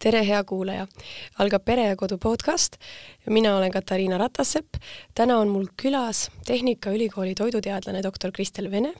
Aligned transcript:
tere, 0.00 0.22
hea 0.24 0.40
kuulaja! 0.48 0.86
algab 1.38 1.64
Pere 1.64 1.82
ja 1.90 1.96
Kodu 1.96 2.16
podcast. 2.18 2.76
mina 3.26 3.56
olen 3.56 3.70
Katariina 3.70 4.18
Ratassepp. 4.18 4.74
täna 5.14 5.38
on 5.38 5.48
mul 5.48 5.66
külas 5.82 6.30
Tehnikaülikooli 6.46 7.34
toiduteadlane 7.34 8.02
doktor 8.02 8.32
Kristel 8.32 8.70
Vene 8.70 8.94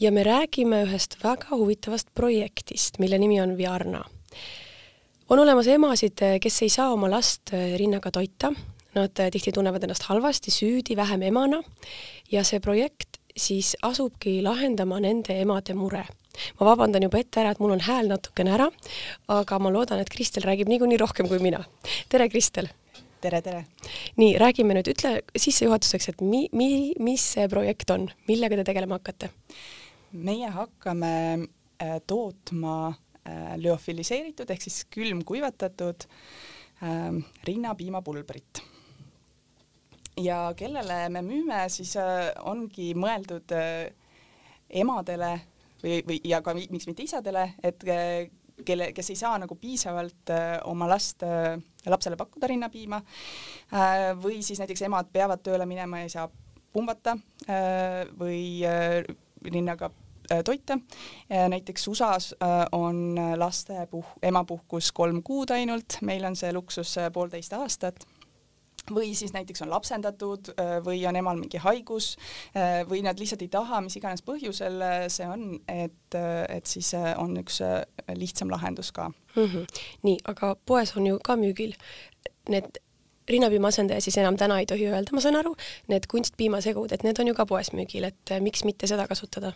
ja 0.00 0.12
me 0.12 0.22
räägime 0.22 0.84
ühest 0.84 1.16
väga 1.24 1.56
huvitavast 1.56 2.14
projektist, 2.14 2.98
mille 2.98 3.18
nimi 3.18 3.40
on 3.40 3.56
Viarna. 3.56 4.04
on 5.28 5.38
olemas 5.38 5.66
emasid, 5.66 6.22
kes 6.40 6.62
ei 6.62 6.68
saa 6.68 6.92
oma 6.92 7.10
last 7.10 7.50
rinnaga 7.76 8.10
toita, 8.10 8.52
nad 8.94 9.30
tihti 9.32 9.52
tunnevad 9.52 9.82
ennast 9.82 10.02
halvasti, 10.02 10.50
süüdi, 10.50 10.96
vähem 10.96 11.22
emana 11.22 11.62
ja 12.30 12.44
see 12.44 12.60
projekt 12.60 13.15
siis 13.36 13.76
asubki 13.82 14.40
lahendama 14.42 15.00
nende 15.00 15.36
emade 15.40 15.74
mure 15.74 16.06
ma 16.58 16.66
vabandan 16.68 17.06
juba 17.06 17.20
ette 17.20 17.40
ära, 17.40 17.52
et 17.52 17.60
mul 17.62 17.74
on 17.76 17.84
hääl 17.84 18.10
natukene 18.10 18.52
ära, 18.56 18.66
aga 19.32 19.58
ma 19.62 19.72
loodan, 19.72 20.02
et 20.02 20.10
Kristel 20.12 20.44
räägib 20.46 20.68
niikuinii 20.68 20.98
rohkem 21.00 21.28
kui 21.30 21.40
mina. 21.42 21.62
tere, 22.12 22.28
Kristel! 22.28 22.68
tere, 23.20 23.40
tere! 23.42 23.64
nii, 24.20 24.36
räägime 24.40 24.76
nüüd, 24.76 24.90
ütle 24.92 25.16
sissejuhatuseks, 25.32 26.10
et 26.12 26.22
mi-, 26.24 26.48
mi-, 26.56 26.94
mis 27.02 27.24
see 27.36 27.48
projekt 27.52 27.90
on, 27.94 28.08
millega 28.28 28.60
te 28.60 28.68
tegelema 28.68 29.00
hakkate? 29.00 29.32
meie 30.16 30.48
hakkame 30.52 31.12
äh, 31.82 31.98
tootma 32.06 32.76
äh, 32.88 33.56
lüofiliseeritud 33.60 34.50
ehk 34.52 34.62
siis 34.64 34.84
külmkuivatatud 34.92 36.06
äh, 36.06 37.18
rinnapiimapulbrit. 37.48 38.62
Ja 40.20 40.52
kellele 40.56 41.08
me 41.08 41.22
müüme, 41.22 41.66
siis 41.72 41.96
äh, 42.00 42.30
ongi 42.48 42.92
mõeldud 42.98 43.52
äh, 43.56 43.92
emadele 44.70 45.34
või, 45.82 46.00
või 46.06 46.20
ja 46.24 46.40
ka 46.42 46.54
miks 46.56 46.88
mitte 46.88 47.04
isadele, 47.06 47.50
et 47.64 47.84
eh, 47.88 48.30
kelle, 48.64 48.90
kes 48.96 49.12
ei 49.12 49.18
saa 49.20 49.36
nagu 49.40 49.58
piisavalt 49.60 50.32
äh, 50.32 50.56
oma 50.64 50.88
last 50.88 51.22
äh,, 51.26 51.58
lapsele 51.86 52.16
pakkuda 52.16 52.50
rinnapiima. 52.50 53.02
Äh, 53.72 54.08
või 54.22 54.40
siis 54.42 54.60
näiteks 54.62 54.86
emad 54.88 55.12
peavad 55.12 55.44
tööle 55.44 55.68
minema 55.68 56.00
ja 56.00 56.08
ei 56.08 56.14
saa 56.16 56.26
pumbata 56.72 57.16
äh, 57.48 58.04
või 58.18 58.64
äh, 58.66 59.02
rinnaga 59.44 59.90
äh, 60.30 60.42
toita. 60.44 60.78
näiteks 61.28 61.88
USA-s 61.88 62.34
on 62.72 63.16
laste 63.36 63.86
puh-, 63.90 64.16
emapuhkus 64.22 64.90
kolm 64.92 65.22
kuud 65.22 65.52
ainult, 65.54 66.00
meil 66.02 66.24
on 66.24 66.36
see 66.36 66.52
luksus 66.52 66.96
poolteist 67.14 67.52
aastat 67.56 68.04
või 68.94 69.14
siis 69.14 69.32
näiteks 69.34 69.62
on 69.62 69.70
lapsendatud 69.70 70.52
äh, 70.54 70.76
või 70.84 71.02
on 71.08 71.16
emal 71.16 71.38
mingi 71.40 71.60
haigus 71.62 72.14
äh, 72.54 72.82
või 72.88 73.02
nad 73.06 73.18
lihtsalt 73.18 73.42
ei 73.42 73.52
taha, 73.52 73.80
mis 73.84 73.96
iganes 73.98 74.24
põhjusel 74.26 74.80
äh, 74.84 74.96
see 75.12 75.28
on, 75.28 75.48
et, 75.68 76.18
et 76.48 76.66
siis 76.66 76.92
on 77.16 77.36
üks 77.40 77.60
lihtsam 78.14 78.50
lahendus 78.50 78.92
ka 78.92 79.08
mm. 79.08 79.44
-hmm. 79.44 79.66
nii, 80.02 80.18
aga 80.24 80.54
poes 80.66 80.96
on 80.96 81.06
ju 81.06 81.18
ka 81.22 81.36
müügil 81.36 81.74
need 82.48 82.78
rinnapiima 83.30 83.68
asendaja 83.68 84.00
siis 84.00 84.18
enam 84.18 84.36
täna 84.36 84.58
ei 84.60 84.66
tohi 84.66 84.86
öelda, 84.86 85.14
ma 85.14 85.22
saan 85.22 85.38
aru, 85.38 85.54
need 85.90 86.06
kunstpiimasegud, 86.10 86.92
et 86.94 87.04
need 87.06 87.18
on 87.22 87.30
ju 87.30 87.34
ka 87.34 87.46
poes 87.48 87.72
müügil, 87.74 88.06
et 88.08 88.34
miks 88.44 88.64
mitte 88.68 88.88
seda 88.90 89.06
kasutada? 89.10 89.52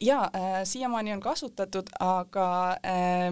jaa 0.00 0.24
äh,, 0.36 0.62
siiamaani 0.68 1.12
on 1.12 1.20
kasutatud, 1.20 1.90
aga 2.00 2.46
äh, 2.86 3.28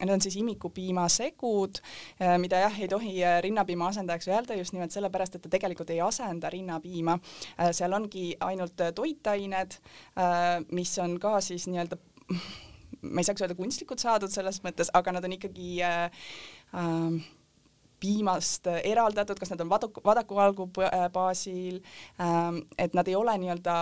need 0.00 0.12
on 0.12 0.20
siis 0.20 0.36
imikupiimasegud 0.42 1.80
äh,, 1.80 2.36
mida 2.42 2.60
jah, 2.66 2.80
ei 2.80 2.88
tohi 2.88 3.14
äh, 3.24 3.40
rinnapiima 3.42 3.88
asendajaks 3.92 4.28
öelda 4.28 4.58
just 4.58 4.76
nimelt 4.76 4.94
sellepärast, 4.94 5.36
et 5.38 5.46
ta 5.46 5.52
tegelikult 5.52 5.90
ei 5.90 6.00
asenda 6.04 6.50
rinnapiima 6.50 7.18
äh,. 7.18 7.72
seal 7.72 7.96
ongi 7.96 8.34
ainult 8.40 8.80
äh, 8.80 8.92
toitained 8.94 9.80
äh,, 10.18 10.62
mis 10.70 10.98
on 10.98 11.18
ka 11.20 11.40
siis 11.40 11.66
nii-öelda 11.70 11.98
ma 13.02 13.22
ei 13.22 13.26
saaks 13.26 13.44
öelda 13.44 13.56
kunstlikult 13.58 14.02
saadud 14.02 14.32
selles 14.32 14.60
mõttes, 14.64 14.90
aga 14.96 15.16
nad 15.16 15.26
on 15.26 15.34
ikkagi 15.36 15.80
äh, 15.86 16.28
äh, 16.74 17.18
piimast 18.00 18.68
eraldatud, 18.84 19.38
kas 19.40 19.52
nad 19.52 19.62
on 19.64 19.70
vaduku, 19.70 20.02
vadakuvalgu 20.04 20.68
äh, 20.84 21.06
baasil, 21.12 21.80
ähm, 22.20 22.62
et 22.78 22.94
nad 22.94 23.08
ei 23.08 23.16
ole 23.16 23.36
nii-öelda 23.40 23.76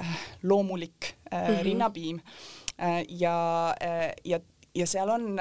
äh, 0.00 0.16
loomulik 0.42 1.14
mm 1.30 1.38
-hmm. 1.38 1.62
rinnapiim 1.62 2.20
ja, 3.08 3.74
ja, 4.24 4.40
ja 4.74 4.86
seal 4.86 5.08
on 5.08 5.38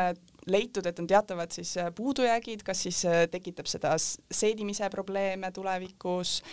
leitud, 0.48 0.86
et 0.86 1.00
on 1.00 1.08
teatavad 1.08 1.52
siis 1.52 1.76
puudujäägid, 1.96 2.62
kas 2.64 2.84
siis 2.84 3.02
tekitab 3.32 3.66
seda 3.66 3.96
seedimise 4.32 4.90
probleeme 4.90 5.52
tulevikus, 5.52 6.44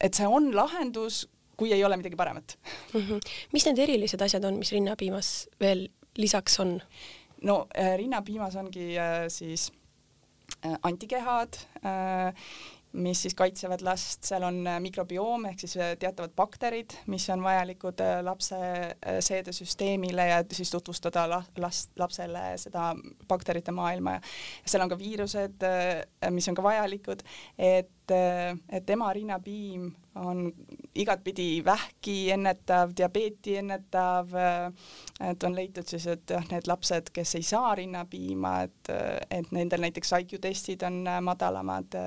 et 0.00 0.14
see 0.14 0.26
on 0.26 0.56
lahendus, 0.56 1.28
kui 1.56 1.72
ei 1.72 1.84
ole 1.84 1.96
midagi 1.96 2.16
paremat 2.16 2.58
mm. 2.94 3.00
-hmm. 3.00 3.20
mis 3.52 3.66
need 3.66 3.78
erilised 3.78 4.20
asjad 4.20 4.44
on, 4.44 4.58
mis 4.58 4.72
rinnapiimas 4.72 5.48
veel 5.60 5.88
lisaks 6.16 6.60
on? 6.60 6.82
no 7.42 7.66
rinnapiimas 7.96 8.56
ongi 8.56 8.94
siis 9.28 9.72
Äh, 9.72 9.77
antikehad, 10.82 11.58
äh, 11.84 12.34
mis 12.98 13.20
siis 13.22 13.34
kaitsevad 13.36 13.82
last, 13.84 14.24
seal 14.24 14.42
on 14.48 14.62
äh, 14.66 14.78
mikrobioom 14.80 15.44
ehk 15.50 15.60
siis 15.60 15.76
teatavad 16.00 16.32
bakterid, 16.36 16.96
mis 17.12 17.28
on 17.30 17.44
vajalikud 17.44 18.00
lapse 18.24 18.58
seedesüsteemile 19.26 20.26
ja 20.30 20.40
siis 20.52 20.72
tutvustada 20.72 21.26
la, 21.30 21.42
last, 21.60 21.92
lapsele 22.00 22.56
seda 22.58 22.90
bakterite 23.28 23.74
maailma. 23.76 24.16
Ja 24.18 24.72
seal 24.72 24.86
on 24.86 24.92
ka 24.92 24.98
viirused, 24.98 25.68
mis 26.34 26.48
on 26.48 26.58
ka 26.58 26.64
vajalikud, 26.64 27.22
et, 27.58 28.16
et 28.16 28.96
ema 28.96 29.12
rinnapiim 29.12 29.90
on 30.18 30.46
igatpidi 30.94 31.64
vähki 31.64 32.30
ennetav, 32.30 32.92
diabeeti 32.96 33.56
ennetav, 33.60 34.32
et 35.30 35.44
on 35.44 35.54
leitud 35.54 35.86
siis, 35.88 36.06
et 36.10 36.30
jah, 36.30 36.44
need 36.50 36.68
lapsed, 36.70 37.12
kes 37.14 37.34
ei 37.38 37.46
saa 37.46 37.74
rinnapiima, 37.78 38.54
et, 38.66 38.92
et 39.30 39.52
nendel 39.54 39.84
näiteks 39.86 40.14
IQ 40.22 40.38
testid 40.42 40.82
on 40.88 41.02
madalamad 41.24 41.98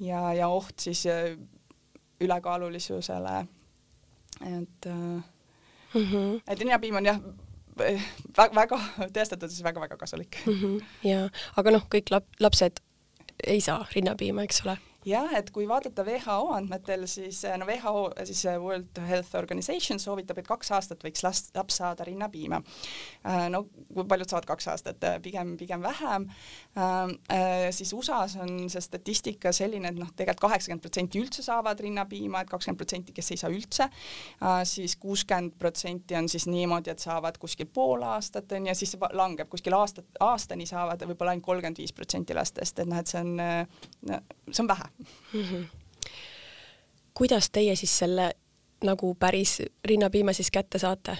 ja, 0.00 0.24
ja 0.36 0.48
oht 0.48 0.78
siis 0.80 1.04
ülekaalulisusele, 2.20 3.38
et 4.40 4.90
mm, 4.90 5.22
-hmm. 5.94 6.42
et 6.48 6.58
rinnapiim 6.58 6.96
on 6.96 7.06
jah, 7.06 7.20
väga, 8.36 8.54
väga 8.54 8.80
tõestatud 9.00 9.48
siis 9.48 9.64
väga-väga 9.64 9.96
kasulik 9.96 10.42
mm. 10.46 10.52
-hmm. 10.52 10.84
ja, 11.08 11.28
aga 11.56 11.70
noh, 11.70 11.88
kõik 11.94 12.10
lap-, 12.10 12.40
lapsed 12.40 12.80
ei 13.46 13.60
saa 13.60 13.86
rinnapiima, 13.94 14.42
eks 14.42 14.64
ole 14.66 14.76
jah, 15.06 15.32
et 15.36 15.50
kui 15.54 15.66
vaadata 15.68 16.04
WHO 16.04 16.50
andmetel, 16.56 17.06
siis 17.08 17.42
no 17.58 17.66
WHO 17.68 18.04
siis 18.28 18.44
World 18.60 19.00
Health 19.08 19.36
Organization 19.38 20.00
soovitab, 20.02 20.40
et 20.40 20.48
kaks 20.48 20.72
aastat 20.76 21.04
võiks 21.04 21.24
last, 21.24 21.50
laps 21.56 21.80
saada 21.80 22.04
rinnapiima. 22.04 22.60
No 23.52 23.64
kui 23.94 24.04
paljud 24.08 24.30
saavad 24.30 24.48
kaks 24.50 24.68
aastat, 24.72 25.06
pigem, 25.22 25.56
pigem 25.60 25.82
vähem. 25.82 26.26
Äh, 26.76 27.14
äh, 27.32 27.70
siis 27.74 27.92
USA-s 27.92 28.36
on 28.40 28.68
see 28.70 28.82
statistika 28.84 29.52
selline, 29.56 29.90
et 29.90 29.98
noh, 29.98 30.10
tegelikult 30.16 30.46
kaheksakümmend 30.46 30.84
protsenti 30.84 31.20
üldse 31.20 31.44
saavad 31.44 31.80
rinnapiima, 31.80 32.44
et 32.44 32.52
kakskümmend 32.52 32.80
protsenti, 32.80 33.14
kes 33.16 33.32
ei 33.34 33.40
saa 33.40 33.50
üldse, 33.52 33.88
siis 34.68 34.96
kuuskümmend 35.00 35.56
protsenti 35.60 36.16
on 36.18 36.28
siis 36.30 36.46
niimoodi, 36.50 36.92
et 36.92 37.02
saavad 37.02 37.38
kuskil 37.40 37.68
pool 37.72 38.04
aastat 38.06 38.52
on 38.56 38.70
ju, 38.70 38.76
siis 38.78 38.94
see 38.94 39.10
langeb 39.16 39.50
kuskil 39.52 39.76
aastat, 39.76 40.08
aastani 40.24 40.68
saavad 40.68 41.02
võib-olla 41.08 41.34
ainult 41.34 41.46
kolmkümmend 41.46 41.82
viis 41.82 41.94
protsenti 41.96 42.36
lastest, 42.36 42.80
et 42.82 42.90
noh, 42.90 43.00
et 43.00 43.10
see 43.10 43.20
on, 43.20 43.36
see 44.50 44.64
on 44.64 44.70
vähe 44.70 44.89
mm. 44.98 45.42
-hmm. 45.42 45.64
kuidas 47.14 47.50
teie 47.50 47.76
siis 47.76 47.98
selle 47.98 48.32
nagu 48.84 49.14
päris 49.14 49.62
rinnapiima 49.84 50.32
siis 50.32 50.50
kätte 50.50 50.78
saate 50.78 51.16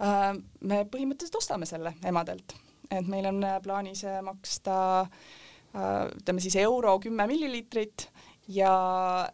äh,? 0.00 0.36
me 0.60 0.84
põhimõtteliselt 0.84 1.38
ostame 1.38 1.66
selle 1.66 1.94
emadelt, 2.04 2.54
et 2.90 3.06
meil 3.06 3.26
on 3.26 3.44
äh, 3.44 3.60
plaanis 3.62 4.04
äh, 4.04 4.22
maksta 4.22 5.00
äh, 5.00 6.06
ütleme 6.16 6.40
siis 6.40 6.56
euro 6.56 6.98
kümme 6.98 7.26
milliliitrit 7.26 8.08
ja 8.48 8.74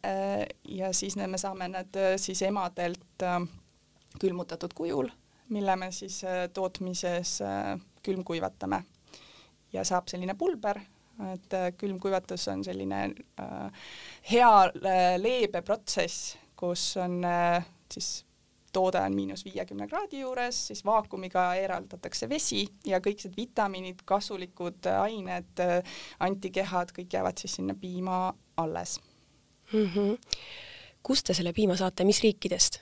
äh,, 0.07 0.47
ja 0.69 0.93
siis 0.93 1.17
me 1.17 1.39
saame 1.39 1.69
need 1.69 1.97
äh, 1.97 2.15
siis 2.17 2.43
emadelt 2.43 3.23
äh, 3.23 3.41
külmutatud 4.21 4.75
kujul, 4.75 5.09
mille 5.49 5.77
me 5.77 5.93
siis 5.93 6.25
äh, 6.25 6.49
tootmises 6.53 7.41
äh, 7.41 7.81
külmkuivatame 8.03 8.85
ja 9.73 9.85
saab 9.85 10.09
selline 10.09 10.35
pulber 10.35 10.81
et 11.33 11.55
äh, 11.57 11.69
külmkuivatus 11.79 12.49
on 12.53 12.65
selline 12.65 13.03
äh, 13.41 13.87
hea 14.31 14.53
äh, 14.65 15.15
leebe 15.21 15.63
protsess, 15.63 16.37
kus 16.57 16.97
on 17.01 17.25
äh, 17.25 17.65
siis 17.93 18.25
toode 18.73 19.01
on 19.03 19.15
miinus 19.15 19.45
viiekümne 19.45 19.89
kraadi 19.91 20.21
juures, 20.21 20.67
siis 20.71 20.85
vaakumiga 20.87 21.49
eraldatakse 21.59 22.29
vesi 22.31 22.65
ja 22.87 23.01
kõik 23.03 23.25
need 23.25 23.37
vitamiinid, 23.37 24.03
kasulikud 24.07 24.91
ained, 24.95 25.63
äh, 25.65 26.01
antikehad, 26.27 26.95
kõik 26.97 27.19
jäävad 27.19 27.43
siis 27.43 27.59
sinna 27.59 27.75
piima 27.75 28.33
alles 28.57 29.01
mm. 29.73 29.87
-hmm. 29.87 30.19
Kust 31.03 31.27
te 31.29 31.37
selle 31.37 31.53
piima 31.57 31.77
saate, 31.79 32.07
mis 32.09 32.23
riikidest? 32.25 32.81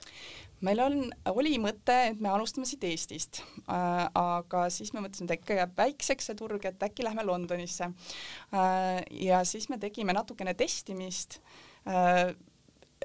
meil 0.65 0.81
on, 0.83 0.97
oli 1.39 1.55
mõte, 1.63 1.95
et 2.11 2.21
me 2.23 2.33
alustame 2.33 2.67
siit 2.67 2.83
Eestist 2.89 3.43
äh,, 3.71 4.09
aga 4.19 4.65
siis 4.75 4.91
me 4.95 5.05
mõtlesime, 5.05 5.29
et 5.29 5.37
äkki 5.39 5.59
jääb 5.61 5.77
väikseks 5.79 6.31
see 6.31 6.39
turg, 6.39 6.65
et 6.67 6.83
äkki 6.83 7.07
lähme 7.07 7.23
Londonisse 7.27 7.87
äh,. 7.87 8.99
ja 9.29 9.45
siis 9.47 9.69
me 9.71 9.79
tegime 9.79 10.17
natukene 10.17 10.57
testimist 10.59 11.39
äh, 11.87 12.35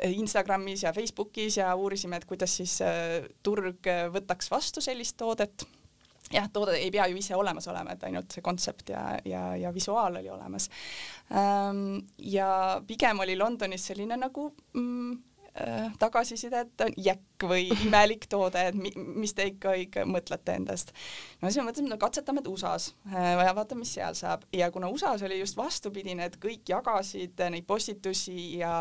Instagramis 0.09 0.87
ja 0.87 0.93
Facebookis 0.93 1.59
ja 1.59 1.69
uurisime, 1.77 2.17
et 2.17 2.25
kuidas 2.25 2.57
siis 2.57 2.79
äh, 2.81 3.29
turg 3.45 3.85
võtaks 4.17 4.49
vastu 4.49 4.81
sellist 4.81 5.19
toodet 5.21 5.67
jah, 6.31 6.47
toode 6.53 6.77
ei 6.77 6.91
pea 6.91 7.07
ju 7.11 7.19
ise 7.19 7.35
olemas 7.35 7.67
olema, 7.71 7.95
et 7.95 8.07
ainult 8.07 8.31
see 8.31 8.45
kontsept 8.45 8.93
ja, 8.93 9.03
ja, 9.25 9.43
ja 9.59 9.73
visuaal 9.75 10.21
oli 10.21 10.29
olemas 10.29 10.69
ähm,. 11.31 11.99
ja 12.17 12.81
pigem 12.87 13.19
oli 13.19 13.37
Londonis 13.37 13.87
selline 13.91 14.17
nagu 14.17 14.49
mm, 14.73 15.17
äh, 15.59 15.91
tagasiside, 15.99 16.63
et 16.65 16.85
on 16.85 16.95
jäkk 16.97 17.47
või 17.49 17.67
imelik 17.85 18.27
toode, 18.31 18.61
et 18.69 18.77
mi, 18.77 18.93
mis 18.95 19.35
te 19.35 19.49
ikka, 19.51 19.75
ikka 19.85 20.07
mõtlete 20.09 20.57
endast. 20.57 20.93
no 21.41 21.49
siis 21.49 21.61
me 21.61 21.69
mõtlesime, 21.69 21.91
no 21.91 21.99
katsetame 22.01 22.45
USA-s 22.47 22.93
äh, 23.11 23.33
ja 23.43 23.55
vaatame, 23.55 23.83
mis 23.83 23.93
seal 23.97 24.17
saab 24.17 24.47
ja 24.55 24.71
kuna 24.71 24.91
USA-s 24.93 25.25
oli 25.27 25.41
just 25.41 25.59
vastupidine, 25.59 26.29
et 26.29 26.39
kõik 26.41 26.71
jagasid 26.71 27.47
neid 27.53 27.67
postitusi 27.67 28.59
ja, 28.61 28.75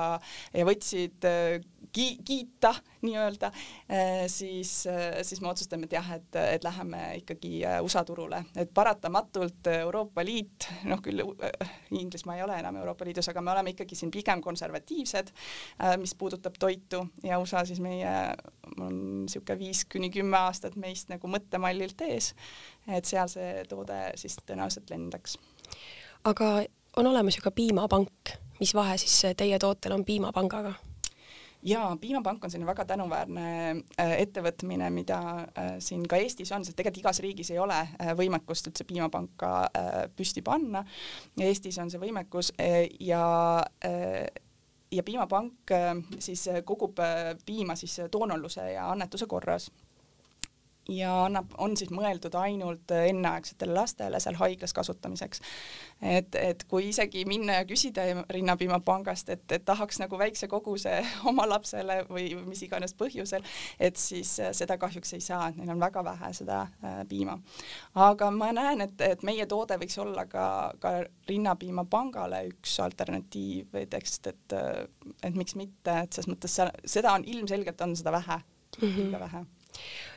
ja 0.55 0.69
võtsid 0.69 1.29
äh, 1.29 1.59
ki 1.93 2.19
kiita 2.25 2.75
nii-öelda, 3.03 3.53
eh, 3.89 4.25
siis, 4.27 4.87
eh, 4.87 5.23
siis 5.23 5.41
me 5.41 5.49
otsustame, 5.49 5.85
et 5.85 5.93
jah, 5.93 6.11
et, 6.15 6.37
et 6.55 6.65
läheme 6.65 7.01
ikkagi 7.21 7.65
eh, 7.65 7.81
USA 7.85 8.05
turule, 8.05 8.45
et 8.57 8.71
paratamatult 8.75 9.67
Euroopa 9.73 10.25
Liit, 10.25 10.69
noh 10.89 11.03
küll 11.05 11.21
Inglismaa 11.91 12.37
ei 12.37 12.45
ole 12.47 12.59
enam 12.59 12.77
Euroopa 12.81 13.05
Liidus, 13.05 13.29
aga 13.29 13.43
me 13.45 13.53
oleme 13.53 13.75
ikkagi 13.75 13.99
siin 13.99 14.11
pigem 14.11 14.41
konservatiivsed, 14.43 15.33
mis 16.01 16.15
puudutab 16.19 16.57
toitu 16.59 17.03
ja 17.25 17.39
USA 17.43 17.65
siis 17.69 17.81
meie 17.81 18.13
on 18.79 18.95
niisugune 19.25 19.59
viis 19.59 19.85
kuni 19.93 20.11
kümme 20.11 20.39
aastat 20.39 20.77
meist 20.81 21.11
nagu 21.13 21.29
mõttemallilt 21.29 22.01
ees, 22.07 22.33
et 22.89 23.09
seal 23.09 23.29
see 23.29 23.67
toode 23.69 23.99
siis 24.21 24.39
tõenäoliselt 24.47 24.95
lendaks. 24.95 25.37
aga 26.25 26.55
on 26.97 27.07
olemas 27.07 27.37
ju 27.37 27.45
ka 27.45 27.51
piimapank, 27.51 28.37
mis 28.61 28.75
vahe 28.75 28.97
siis 29.01 29.35
teie 29.37 29.59
tootel 29.59 29.99
on 29.99 30.05
piimapangaga? 30.09 30.75
Jaa, 31.63 31.97
Piimapank 32.01 32.45
on 32.45 32.51
selline 32.51 32.69
väga 32.71 32.85
tänuväärne 32.89 33.47
äh, 34.01 34.15
ettevõtmine, 34.23 34.91
mida 34.95 35.19
äh, 35.45 35.75
siin 35.83 36.05
ka 36.09 36.19
Eestis 36.21 36.53
on, 36.53 36.65
sest 36.65 36.77
tegelikult 36.79 37.03
igas 37.03 37.23
riigis 37.25 37.53
ei 37.55 37.61
ole 37.63 37.79
äh, 37.79 38.13
võimekust 38.19 38.71
üldse 38.71 38.87
piimapanka 38.89 39.53
püsti 40.17 40.43
panna. 40.45 40.85
Eestis 41.41 41.79
on 41.83 41.91
see 41.91 42.01
võimekus 42.03 42.53
ja 43.01 43.23
ja 44.93 45.03
piimapank 45.03 45.73
siis 46.21 46.43
kogub 46.69 47.01
piima 47.47 47.77
siis 47.79 47.95
toonulluse 48.13 48.67
ja 48.75 48.91
annetuse 48.93 49.27
korras 49.27 49.71
ja 50.97 51.13
annab, 51.27 51.53
on 51.59 51.77
siis 51.77 51.91
mõeldud 51.95 52.35
ainult 52.39 52.93
enneaegsetele 52.95 53.75
lastele 53.77 54.21
seal 54.21 54.37
haiglas 54.41 54.75
kasutamiseks. 54.77 55.41
et, 56.03 56.35
et 56.35 56.65
kui 56.69 56.89
isegi 56.89 57.25
minna 57.29 57.61
ja 57.61 57.67
küsida 57.69 58.05
Rinnapiimapangast, 58.31 59.29
et, 59.29 59.45
et 59.53 59.65
tahaks 59.65 60.01
nagu 60.03 60.19
väikse 60.19 60.49
koguse 60.49 60.99
oma 61.31 61.47
lapsele 61.49 62.03
või 62.11 62.33
mis 62.47 62.63
iganes 62.67 62.95
põhjusel, 62.99 63.45
et 63.81 63.97
siis 63.97 64.35
seda 64.53 64.79
kahjuks 64.79 65.15
ei 65.17 65.25
saa, 65.25 65.49
et 65.49 65.61
neil 65.61 65.75
on 65.75 65.81
väga 65.83 66.05
vähe 66.05 66.33
seda 66.37 66.63
äh, 66.85 67.03
piima. 67.09 67.39
aga 67.95 68.31
ma 68.31 68.53
näen, 68.53 68.87
et, 68.87 69.01
et 69.01 69.23
meie 69.27 69.47
toode 69.47 69.79
võiks 69.81 69.99
olla 70.03 70.27
ka, 70.27 70.47
ka 70.81 70.95
Rinnapiimapangale 71.29 72.45
üks 72.51 72.79
alternatiiv, 72.83 73.75
et 73.79 73.95
eks, 73.95 74.21
et, 74.27 74.57
et 75.23 75.35
miks 75.35 75.57
mitte, 75.59 75.99
et 76.05 76.13
selles 76.13 76.31
mõttes 76.31 76.61
seda 76.97 77.17
on 77.17 77.25
ilmselgelt 77.25 77.81
on 77.85 77.97
seda 77.97 78.13
vähe 78.13 78.39
mm, 78.39 78.89
-hmm. 78.89 78.97
liiga 78.97 79.21
vähe 79.21 79.45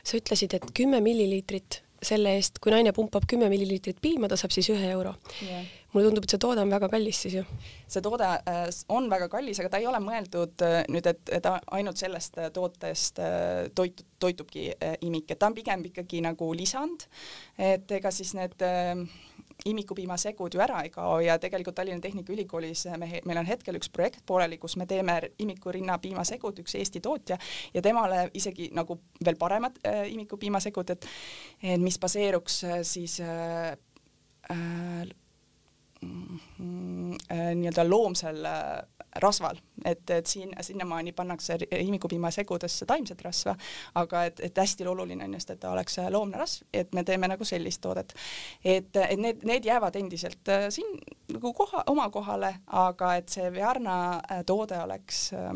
sa 0.04 0.20
ütlesid, 0.20 0.54
et 0.56 0.70
kümme 0.76 1.00
milliliitrit 1.04 1.82
selle 2.04 2.36
eest, 2.36 2.60
kui 2.62 2.72
naine 2.74 2.92
pumpab 2.96 3.24
kümme 3.28 3.48
milliliitrit 3.52 3.98
piima, 4.02 4.28
ta 4.28 4.38
saab 4.38 4.54
siis 4.54 4.68
ühe 4.74 4.90
euro. 4.92 5.14
Yeah.. 5.42 5.66
mulle 5.94 6.10
tundub, 6.10 6.26
et 6.26 6.32
see 6.34 6.40
toode 6.42 6.60
on 6.60 6.68
väga 6.68 6.90
kallis 6.92 7.22
siis 7.24 7.34
ju. 7.38 7.42
see 7.88 8.02
toode 8.04 8.26
äh, 8.28 8.66
on 8.92 9.06
väga 9.08 9.30
kallis, 9.32 9.62
aga 9.62 9.70
ta 9.72 9.78
ei 9.80 9.86
ole 9.88 10.00
mõeldud 10.04 10.64
äh, 10.66 10.82
nüüd, 10.92 11.06
et, 11.08 11.22
et 11.32 11.46
ainult 11.48 11.96
sellest 11.96 12.36
äh, 12.42 12.50
tootest 12.52 13.22
toit, 13.78 14.02
toitubki 14.20 14.66
imik, 15.06 15.30
et 15.30 15.40
ta 15.40 15.48
on 15.48 15.56
pigem 15.56 15.86
ikkagi 15.88 16.20
nagu 16.26 16.50
lisand, 16.58 17.06
et 17.56 17.96
ega 17.96 18.12
siis 18.12 18.34
need 18.36 18.60
imikupiimasegud 19.64 20.54
ju 20.54 20.60
ära 20.60 20.82
ei 20.84 20.90
kao 20.90 21.20
ja 21.20 21.38
tegelikult 21.38 21.74
Tallinna 21.74 22.00
Tehnikaülikoolis 22.00 22.86
me, 23.00 23.08
meil 23.24 23.40
on 23.40 23.48
hetkel 23.48 23.78
üks 23.78 23.90
projekt 23.92 24.22
pooleli, 24.26 24.58
kus 24.58 24.76
me 24.76 24.86
teeme 24.86 25.18
imikurinna 25.42 25.98
piimasegud, 25.98 26.60
üks 26.62 26.76
Eesti 26.78 27.00
tootja 27.00 27.38
ja 27.74 27.82
temale 27.82 28.26
isegi 28.34 28.70
nagu 28.76 28.98
veel 29.24 29.38
paremad 29.40 29.80
äh, 29.86 30.04
imikupiimasegud, 30.12 30.90
et, 30.96 31.08
mis 31.82 31.98
baseeruks 31.98 32.62
äh, 32.64 32.80
siis 32.82 33.20
äh, 33.20 33.72
äh, 34.50 35.06
mm, 36.02 37.14
äh, 37.30 37.54
nii-öelda 37.54 37.88
loomsel 37.88 38.44
äh, 38.44 38.95
rasval, 39.22 39.58
et, 39.84 40.10
et 40.10 40.26
siin, 40.26 40.52
sinnamaani 40.60 41.12
pannakse 41.12 41.58
imikupiimasegudesse 41.78 42.86
taimset 42.86 43.22
rasva, 43.22 43.56
aga 43.94 44.24
et, 44.30 44.40
et 44.40 44.58
hästi 44.58 44.86
oluline 44.86 45.24
on 45.24 45.34
just, 45.34 45.50
et 45.50 45.60
ta 45.60 45.70
oleks 45.72 45.98
loomne 46.10 46.38
rasv, 46.38 46.66
et 46.72 46.94
me 46.94 47.04
teeme 47.04 47.28
nagu 47.28 47.44
sellist 47.44 47.80
toodet. 47.80 48.14
et, 48.64 48.96
et 48.96 49.18
need, 49.20 49.44
need 49.44 49.64
jäävad 49.64 49.96
endiselt 49.96 50.48
äh, 50.48 50.68
siin 50.70 50.98
nagu 51.32 51.52
koha, 51.52 51.84
oma 51.86 52.08
kohale, 52.10 52.54
aga 52.66 53.14
et 53.20 53.32
see 53.32 53.52
Viarna 53.52 53.96
äh, 54.18 54.42
toode 54.46 54.78
oleks 54.82 55.30
äh, 55.32 55.52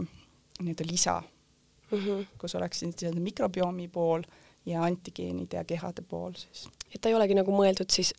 nii-öelda 0.61 0.87
lisa 0.91 1.23
mm, 1.91 1.99
-hmm. 1.99 2.25
kus 2.39 2.55
oleks 2.55 2.81
siis 2.81 3.15
mikrobiomi 3.15 3.89
pool 3.89 4.23
ja 4.67 4.83
antigeenide 4.83 5.57
ja 5.57 5.65
kehade 5.65 6.03
pool 6.03 6.33
siis. 6.35 6.69
et 6.95 7.01
ta 7.01 7.09
ei 7.09 7.15
olegi 7.15 7.35
nagu 7.35 7.53
mõeldud 7.53 7.91
siis 7.91 8.15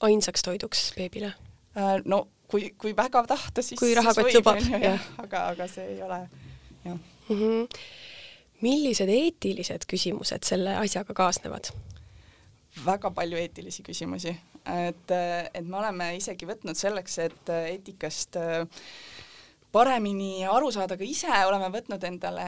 ainsaks 0.00 0.42
toiduks 0.42 0.92
beebile? 0.96 1.32
no 2.04 2.28
kui, 2.52 2.68
kui 2.78 2.92
väga 2.96 3.24
tahta, 3.28 3.64
siis 3.64 3.80
kui 3.80 3.94
rahakott 3.96 4.34
lubab, 4.36 4.60
jah. 4.60 5.08
aga, 5.22 5.46
aga 5.54 5.68
see 5.70 5.88
ei 5.94 6.02
ole, 6.04 6.20
jah 6.84 6.96
mm. 6.96 7.38
-hmm. 7.38 7.80
millised 8.60 9.08
eetilised 9.08 9.88
küsimused 9.88 10.44
selle 10.48 10.76
asjaga 10.76 11.14
kaasnevad? 11.14 11.72
väga 12.86 13.10
palju 13.10 13.36
eetilisi 13.36 13.82
küsimusi, 13.84 14.30
et, 14.88 15.10
et 15.54 15.66
me 15.66 15.76
oleme 15.76 16.14
isegi 16.16 16.46
võtnud 16.48 16.78
selleks, 16.78 17.18
et 17.18 17.50
eetikast 17.52 18.38
paremini 19.72 20.46
aru 20.48 20.70
saada 20.72 20.96
ka 20.96 21.04
ise, 21.04 21.28
oleme 21.48 21.68
võtnud 21.72 22.04
endale 22.08 22.46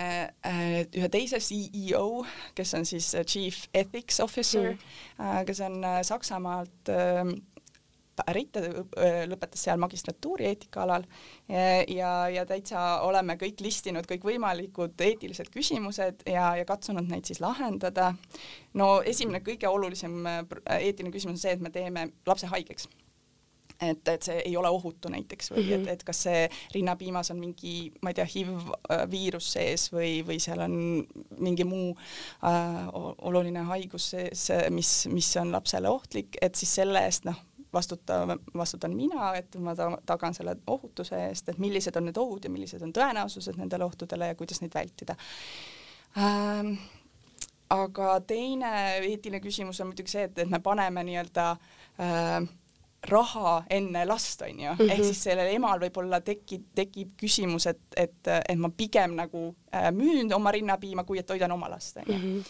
ühe 0.96 1.10
teise 1.12 1.40
CEO, 1.44 2.24
kes 2.56 2.74
on 2.74 2.88
siis 2.88 3.10
Chief 3.26 3.66
Ethics 3.74 4.20
Officer 4.24 4.72
mm., 4.72 5.44
kes 5.44 5.60
on 5.60 5.84
Saksamaalt 6.02 6.92
pärit, 8.16 8.52
ta 8.54 8.62
lõpetas 9.28 9.64
seal 9.66 9.80
magistratuuri 9.82 10.46
eetikaalal 10.50 11.06
ja, 11.48 12.12
ja 12.30 12.44
täitsa 12.48 12.84
oleme 13.06 13.38
kõik 13.40 13.62
listinud 13.64 14.08
kõikvõimalikud 14.10 15.00
eetilised 15.06 15.50
küsimused 15.54 16.26
ja, 16.30 16.52
ja 16.60 16.66
katsunud 16.68 17.08
neid 17.10 17.26
siis 17.28 17.42
lahendada. 17.44 18.12
no 18.74 19.00
esimene 19.02 19.42
kõige 19.44 19.68
olulisem 19.68 20.20
eetiline 20.26 21.14
küsimus 21.14 21.38
on 21.38 21.42
see, 21.46 21.56
et 21.56 21.64
me 21.64 21.72
teeme 21.74 22.08
lapse 22.26 22.50
haigeks 22.50 22.88
et, 23.82 24.08
et 24.08 24.22
see 24.22 24.36
ei 24.44 24.56
ole 24.56 24.70
ohutu 24.70 25.10
näiteks 25.12 25.52
või 25.54 25.64
et, 25.76 25.86
et 25.94 26.04
kas 26.06 26.24
see 26.26 26.44
rinnapiimas 26.74 27.30
on 27.34 27.40
mingi, 27.40 27.90
ma 28.02 28.12
ei 28.12 28.18
tea, 28.18 28.26
HIV 28.28 28.52
viirus 29.10 29.50
sees 29.56 29.88
või, 29.92 30.18
või 30.26 30.38
seal 30.42 30.62
on 30.64 30.76
mingi 31.38 31.66
muu 31.68 31.92
äh, 32.46 32.84
oluline 32.94 33.66
haigus 33.70 34.12
sees, 34.14 34.46
mis, 34.74 34.94
mis 35.12 35.32
on 35.40 35.52
lapsele 35.54 35.90
ohtlik, 35.90 36.38
et 36.42 36.54
siis 36.58 36.76
selle 36.82 37.04
eest 37.08 37.28
noh 37.28 37.40
vastuta, 37.74 38.22
vastutan 38.54 38.96
mina, 38.96 39.32
et 39.38 39.56
ma 39.60 39.74
ta, 39.78 39.90
tagan 40.06 40.34
selle 40.34 40.56
ohutuse 40.66 41.20
eest, 41.28 41.52
et 41.52 41.60
millised 41.62 41.96
on 41.96 42.08
need 42.08 42.18
ohud 42.20 42.44
ja 42.44 42.50
millised 42.50 42.82
on 42.82 42.92
tõenäosused 42.94 43.58
nendele 43.60 43.84
ohtudele 43.84 44.32
ja 44.32 44.38
kuidas 44.38 44.62
neid 44.62 44.74
vältida 44.74 45.16
ähm,. 46.18 46.76
aga 47.74 48.20
teine 48.26 48.70
eetiline 48.98 49.40
küsimus 49.40 49.80
on 49.80 49.88
muidugi 49.90 50.12
see, 50.12 50.28
et, 50.28 50.38
et 50.38 50.50
me 50.50 50.60
paneme 50.62 51.02
nii-öelda 51.04 51.46
äh, 51.54 52.52
raha 53.08 53.62
enne 53.70 54.04
last, 54.06 54.42
on 54.42 54.60
ju 54.60 54.70
mm, 54.70 54.76
-hmm. 54.78 54.92
ehk 54.92 55.04
siis 55.04 55.22
sellel 55.24 55.54
emal 55.54 55.80
võib-olla 55.80 56.20
tekib, 56.20 56.62
tekib 56.74 57.12
küsimus, 57.20 57.66
et, 57.66 57.80
et, 57.96 58.28
et 58.48 58.58
ma 58.58 58.70
pigem 58.76 59.16
nagu 59.16 59.54
äh, 59.74 59.92
müün 59.92 60.32
oma 60.34 60.50
rinnapiima, 60.50 61.04
kui 61.04 61.18
et 61.18 61.26
toidan 61.26 61.52
oma 61.52 61.70
last, 61.70 61.96
on 61.96 62.04
ju. 62.08 62.42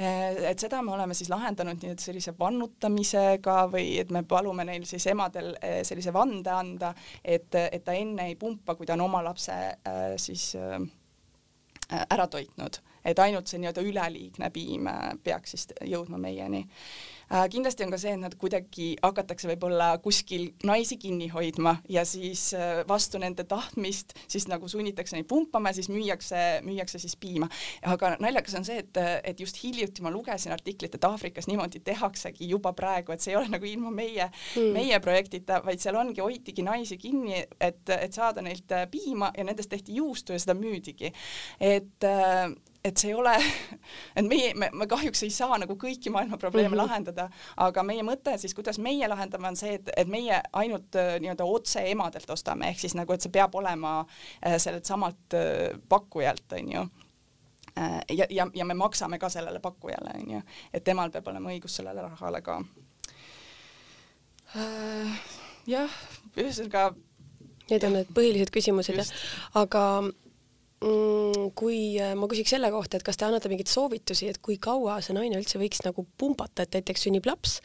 Äh, 0.00 0.50
et 0.50 0.62
seda 0.62 0.78
me 0.82 0.94
oleme 0.94 1.14
siis 1.14 1.28
lahendanud 1.28 1.82
nii-öelda 1.82 2.00
sellise 2.00 2.32
vannutamisega 2.38 3.56
või 3.68 3.98
et 4.00 4.12
me 4.14 4.22
palume 4.24 4.64
neil 4.64 4.86
siis 4.88 5.04
emadel 5.12 5.50
äh, 5.58 5.80
sellise 5.84 6.14
vande 6.16 6.54
anda, 6.54 6.94
et, 7.20 7.52
et 7.60 7.84
ta 7.84 7.92
enne 7.92 8.30
ei 8.30 8.36
pumpa, 8.40 8.78
kui 8.78 8.88
ta 8.88 8.96
on 8.96 9.04
oma 9.10 9.20
lapse 9.26 9.52
äh, 9.52 10.14
siis 10.16 10.54
ära 11.90 12.26
toitnud, 12.30 12.78
et 13.04 13.18
ainult 13.18 13.48
see 13.48 13.60
nii-öelda 13.62 13.84
üleliigne 13.86 14.50
piim 14.50 14.88
peaks 15.24 15.56
siis 15.56 15.66
jõudma 15.88 16.18
meieni 16.20 16.66
Äh, 17.30 17.44
kindlasti 17.46 17.84
on 17.86 17.92
ka 17.94 17.98
see, 18.02 18.10
et 18.16 18.18
nad 18.18 18.32
kuidagi 18.34 18.88
hakatakse 18.98 19.46
võib-olla 19.52 19.92
kuskil 20.02 20.48
naisi 20.66 20.96
kinni 20.98 21.28
hoidma 21.30 21.76
ja 21.86 22.02
siis 22.02 22.48
äh, 22.58 22.80
vastu 22.88 23.20
nende 23.22 23.44
tahtmist 23.46 24.16
siis 24.24 24.48
nagu 24.50 24.66
sunnitakse 24.68 25.14
neid 25.14 25.28
pumpama 25.30 25.70
siis 25.76 25.86
müüakse, 25.94 26.40
müüakse 26.66 26.98
siis 26.98 27.14
piima. 27.14 27.46
aga 27.86 28.16
naljakas 28.18 28.56
on 28.58 28.66
see, 28.66 28.80
et, 28.82 28.98
et 29.22 29.42
just 29.44 29.60
hiljuti 29.62 30.02
ma 30.02 30.10
lugesin 30.10 30.56
artiklit, 30.56 30.96
et 30.98 31.06
Aafrikas 31.06 31.46
niimoodi 31.46 31.78
tehaksegi 31.86 32.48
juba 32.50 32.72
praegu, 32.74 33.14
et 33.14 33.22
see 33.22 33.36
ei 33.36 33.38
ole 33.38 33.52
nagu 33.52 33.68
ilma 33.70 33.94
meie 33.94 34.26
mm., 34.26 34.74
meie 34.74 34.98
projektita, 34.98 35.60
vaid 35.62 35.78
seal 35.78 36.00
ongi, 36.02 36.18
hoitigi 36.24 36.66
naisi 36.66 36.98
kinni, 36.98 37.44
et, 37.60 37.94
et 37.94 38.10
saada 38.10 38.42
neilt 38.42 38.74
piima 38.90 39.30
ja 39.38 39.46
nendest 39.46 39.70
tehti 39.70 40.02
juustu 40.02 40.34
ja 40.34 40.42
seda 40.42 40.58
müüdigi. 40.58 41.14
et 41.60 42.10
et 42.84 42.96
see 42.96 43.10
ei 43.10 43.14
ole, 43.14 43.34
et 44.16 44.26
meie, 44.26 44.52
me, 44.58 44.70
me 44.72 44.86
kahjuks 44.88 45.22
ei 45.26 45.32
saa 45.34 45.58
nagu 45.60 45.76
kõiki 45.80 46.12
maailma 46.12 46.38
probleeme 46.40 46.68
mm 46.68 46.74
-hmm. 46.74 46.82
lahendada, 46.82 47.28
aga 47.56 47.82
meie 47.82 48.02
mõte 48.06 48.38
siis, 48.38 48.54
kuidas 48.54 48.78
meie 48.78 49.08
lahendame, 49.08 49.48
on 49.48 49.56
see, 49.56 49.74
et, 49.74 49.90
et 49.96 50.08
meie 50.08 50.40
ainult 50.52 50.96
äh, 50.96 51.18
nii-öelda 51.20 51.44
otse 51.44 51.84
emadelt 51.90 52.30
ostame, 52.30 52.68
ehk 52.68 52.80
siis 52.80 52.94
nagu, 52.94 53.12
et 53.12 53.20
see 53.20 53.32
peab 53.32 53.54
olema 53.54 54.00
äh, 54.00 54.56
sellelt 54.58 54.84
samalt 54.84 55.34
äh, 55.34 55.78
pakkujalt, 55.88 56.52
onju 56.52 56.88
ja, 58.10 58.26
ja, 58.30 58.46
ja 58.54 58.64
me 58.64 58.74
maksame 58.74 59.18
ka 59.18 59.28
sellele 59.28 59.60
pakkujale, 59.60 60.10
onju, 60.22 60.40
et 60.74 60.84
temal 60.84 61.10
peab 61.10 61.28
olema 61.28 61.50
õigus 61.50 61.76
sellele 61.76 62.02
rahale 62.02 62.42
ka. 62.42 62.62
jah, 65.66 65.90
ühesõnaga. 66.36 66.94
Need 67.70 67.84
on 67.84 67.92
need 67.92 68.08
põhilised 68.10 68.50
küsimused, 68.50 68.96
jah. 68.98 69.06
aga 69.54 70.02
kui 70.80 71.80
äh, 72.00 72.14
ma 72.16 72.24
küsiks 72.30 72.54
selle 72.54 72.70
kohta, 72.72 72.96
et 72.96 73.04
kas 73.04 73.18
te 73.20 73.26
annate 73.26 73.50
mingeid 73.52 73.68
soovitusi, 73.68 74.30
et 74.32 74.38
kui 74.40 74.56
kaua 74.62 74.96
see 75.04 75.12
naine 75.12 75.36
üldse 75.36 75.60
võiks 75.60 75.82
nagu 75.84 76.06
pumbata, 76.18 76.64
et 76.64 76.78
näiteks 76.78 77.04
sünnib 77.04 77.28
laps, 77.28 77.58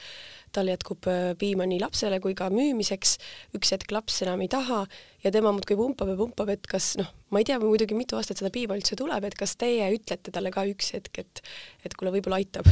tal 0.55 0.67
jätkub 0.67 1.07
äh, 1.07 1.29
piima 1.39 1.63
nii 1.69 1.79
lapsele 1.79 2.19
kui 2.23 2.35
ka 2.35 2.49
müümiseks, 2.51 3.15
üks 3.55 3.71
hetk 3.71 3.93
laps 3.95 4.19
enam 4.25 4.43
ei 4.43 4.51
taha 4.51 4.81
ja 5.23 5.31
tema 5.31 5.53
muudkui 5.55 5.77
pumpab 5.79 6.11
ja 6.11 6.17
pumpab, 6.19 6.51
et 6.57 6.67
kas 6.67 6.91
noh, 6.99 7.13
ma 7.31 7.39
ei 7.39 7.47
tea 7.47 7.59
muidugi, 7.61 7.95
mitu 7.95 8.19
aastat 8.19 8.43
seda 8.43 8.51
piima 8.51 8.75
üldse 8.75 8.99
tuleb, 8.99 9.29
et 9.29 9.39
kas 9.39 9.55
teie 9.63 9.87
ütlete 9.95 10.35
talle 10.35 10.51
ka 10.51 10.67
üks 10.73 10.91
hetk, 10.97 11.23
et 11.23 11.43
et 11.87 11.95
kuule, 11.95 12.11
võib-olla 12.17 12.41
aitab? 12.43 12.67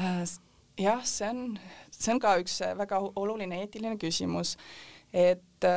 Äh, 0.00 0.24
jah, 0.80 1.04
see 1.04 1.28
on, 1.28 1.44
see 1.92 2.16
on 2.16 2.24
ka 2.24 2.38
üks 2.40 2.62
väga 2.80 3.04
oluline 3.12 3.60
eetiline 3.60 4.00
küsimus, 4.00 4.56
et 5.12 5.68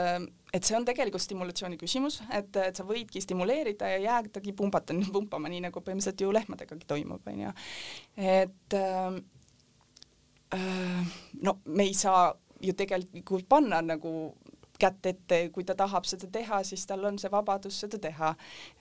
et 0.56 0.64
see 0.64 0.78
on 0.78 0.86
tegelikult 0.88 1.24
stimulatsiooni 1.24 1.78
küsimus, 1.80 2.22
et, 2.34 2.56
et 2.64 2.78
sa 2.78 2.86
võidki 2.88 3.22
stimuleerida 3.24 3.90
ja 3.96 4.02
jäädagi 4.06 4.56
pumbata, 4.56 4.96
pumpama, 5.16 5.52
nii 5.52 5.66
nagu 5.68 5.84
põhimõtteliselt 5.84 6.24
ju 6.24 6.32
lehmadegagi 6.36 6.88
toimub, 6.88 7.28
onju. 7.32 7.54
et 8.16 8.78
äh, 8.80 9.22
no 11.44 11.60
me 11.66 11.88
ei 11.90 11.96
saa 11.98 12.30
ju 12.64 12.74
tegelikult 12.78 13.50
panna 13.50 13.82
nagu 13.84 14.12
kätt 14.80 15.06
ette, 15.08 15.38
kui 15.56 15.64
ta 15.64 15.76
tahab 15.78 16.08
seda 16.08 16.28
teha, 16.32 16.62
siis 16.68 16.84
tal 16.88 17.06
on 17.08 17.20
see 17.20 17.32
vabadus 17.32 17.78
seda 17.86 18.00
teha. 18.02 18.34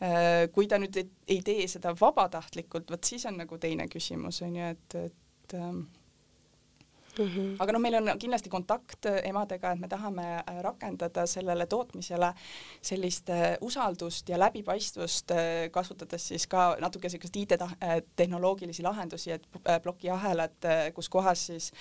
Äh, 0.03 0.47
kui 0.55 0.67
ta 0.71 0.81
nüüd 0.83 0.99
ei 0.99 1.41
tee 1.47 1.69
seda 1.71 1.95
vabatahtlikult, 1.99 2.91
vot 2.91 3.07
siis 3.07 3.27
on 3.31 3.39
nagu 3.43 3.59
teine 3.63 3.87
küsimus 3.91 4.43
onju, 4.43 4.73
et, 4.75 4.97
et 5.05 5.55
ähm, 5.59 5.85
Mm 7.19 7.29
-hmm. 7.29 7.57
aga 7.59 7.73
noh, 7.73 7.81
meil 7.81 7.95
on 7.95 8.19
kindlasti 8.19 8.51
kontakt 8.51 9.07
emadega, 9.07 9.73
et 9.73 9.81
me 9.81 9.89
tahame 9.89 10.23
äh, 10.23 10.63
rakendada 10.63 11.27
sellele 11.27 11.67
tootmisele 11.67 12.33
sellist 12.83 13.29
äh, 13.31 13.57
usaldust 13.61 14.29
ja 14.29 14.39
läbipaistvust, 14.39 15.31
äh, 15.31 15.71
kasutades 15.71 16.29
siis 16.29 16.47
ka 16.47 16.77
natuke 16.81 17.09
niisugust 17.09 17.37
IT-tehnoloogilisi 17.37 18.83
lahendusi, 18.83 19.31
et 19.31 19.47
plokiahelad, 19.83 20.67
kus 20.95 21.09
kohas 21.09 21.47
siis 21.47 21.73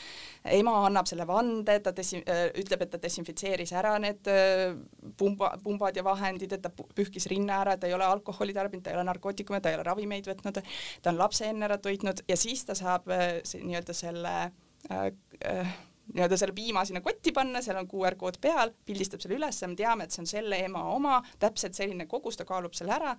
ema 0.46 0.86
annab 0.86 1.06
selle 1.06 1.28
vande, 1.28 1.80
ta 1.80 1.92
desi-, 1.92 2.24
ütleb, 2.60 2.82
et 2.82 2.92
ta 2.92 3.02
desinfitseeris 3.02 3.74
ära 3.74 4.00
need 4.00 4.30
pumba, 5.18 5.58
pumbad 5.63 5.96
ja 5.96 6.04
vahendid, 6.04 6.52
et 6.52 6.62
ta 6.62 6.70
pühkis 6.70 7.25
rinna 7.28 7.62
ära, 7.62 7.78
ta 7.78 7.88
ei 7.88 7.94
ole 7.94 8.06
alkoholi 8.06 8.54
tarbinud, 8.54 8.84
ta 8.84 8.92
ei 8.92 8.96
ole 8.96 9.04
narkootikume, 9.04 9.62
ta 9.62 9.70
ei 9.70 9.75
ole 9.75 9.84
ravimeid 9.84 10.28
võtnud, 10.28 10.62
ta 11.02 11.10
on 11.10 11.18
lapse 11.18 11.46
enne 11.46 11.66
ära 11.66 11.78
toitnud 11.78 12.22
ja 12.28 12.38
siis 12.38 12.66
ta 12.66 12.75
saab 12.75 13.10
nii-öelda 13.10 13.94
selle 13.94 14.34
Äh, 14.34 14.46
äh, 14.46 14.52
nii-öelda 16.13 16.38
selle 16.38 16.54
piima 16.56 16.84
sinna 16.86 17.02
kotti 17.02 17.32
panna, 17.36 17.62
seal 17.63 17.80
on 17.80 17.88
QR 17.90 18.18
kood 18.20 18.40
peal, 18.44 18.74
pildistab 18.86 19.24
selle 19.24 19.38
üles, 19.40 19.60
me 19.70 19.78
teame, 19.80 20.06
et 20.06 20.16
see 20.16 20.24
on 20.24 20.30
selle 20.30 20.60
ema 20.66 20.84
oma, 20.94 21.20
täpselt 21.42 21.78
selline 21.78 22.08
kogus, 22.12 22.38
ta 22.40 22.46
kaalub 22.48 22.75
selle 22.78 22.96
ära. 22.96 23.13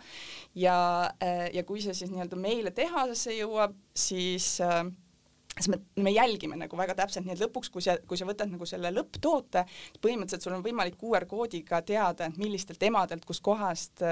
Ja, 0.58 0.76
äh, 1.24 1.48
ja 1.54 1.64
kui 1.66 1.82
see 1.84 1.96
siis 1.96 2.12
nii-öelda 2.12 2.38
meile 2.40 2.74
tehasesse 2.76 3.36
jõuab, 3.38 3.76
siis 3.96 4.58
äh, 4.64 4.84
siis 5.54 5.68
me, 5.68 5.78
me 6.02 6.10
jälgime 6.10 6.56
nagu 6.58 6.76
väga 6.78 6.96
täpselt, 6.98 7.26
nii 7.26 7.34
et 7.36 7.42
lõpuks, 7.44 7.70
kui 7.72 7.82
sa, 7.84 7.96
kui 8.08 8.18
sa 8.18 8.26
võtad 8.28 8.50
nagu 8.50 8.66
selle 8.68 8.90
lõpptoote, 8.94 9.64
põhimõtteliselt 10.02 10.46
sul 10.46 10.56
on 10.56 10.64
võimalik 10.64 10.96
QR 11.00 11.26
koodiga 11.30 11.80
teada, 11.86 12.28
et 12.28 12.38
millistelt 12.40 12.82
emadelt, 12.86 13.26
kuskohast, 13.28 14.02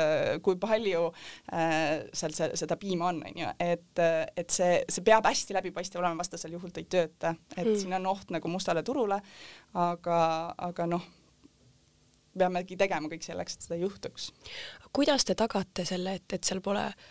kui 0.44 0.58
palju 0.62 1.08
äh, 1.52 2.04
seal 2.14 2.36
see, 2.36 2.52
seda 2.62 2.78
piima 2.80 3.10
on, 3.10 3.22
onju, 3.30 3.54
et, 3.62 4.04
et 4.36 4.54
see, 4.54 4.76
see 4.88 5.06
peab 5.06 5.26
hästi 5.28 5.56
läbipaistev 5.58 6.02
olema, 6.02 6.20
vastasel 6.22 6.54
juhul 6.54 6.74
ta 6.74 6.82
ei 6.82 6.90
tööta, 6.90 7.34
et 7.56 7.66
mm. 7.66 7.80
siin 7.80 7.98
on 7.98 8.12
oht 8.12 8.30
nagu 8.34 8.52
mustale 8.52 8.84
turule, 8.86 9.18
aga, 9.78 10.20
aga 10.70 10.86
noh, 10.94 11.08
peamegi 12.38 12.78
tegema 12.80 13.10
kõik 13.12 13.26
selleks, 13.26 13.58
et 13.58 13.66
seda 13.66 13.76
ei 13.76 13.82
juhtuks. 13.84 14.30
kuidas 14.94 15.26
te 15.28 15.36
tagate 15.36 15.84
selle, 15.88 16.16
et, 16.20 16.38
et 16.38 16.48
seal 16.48 16.62
pole 16.64 16.86
äh, 16.86 17.10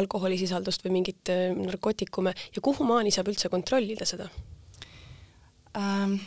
alkoholisisaldust 0.00 0.84
või 0.86 0.98
mingit 1.00 1.32
äh, 1.32 1.50
narkootikume 1.56 2.34
ja 2.56 2.62
kuhumaani 2.62 3.14
saab 3.14 3.32
üldse 3.32 3.52
kontrollida 3.52 4.08
seda 4.08 4.30
ähm,? 5.76 6.18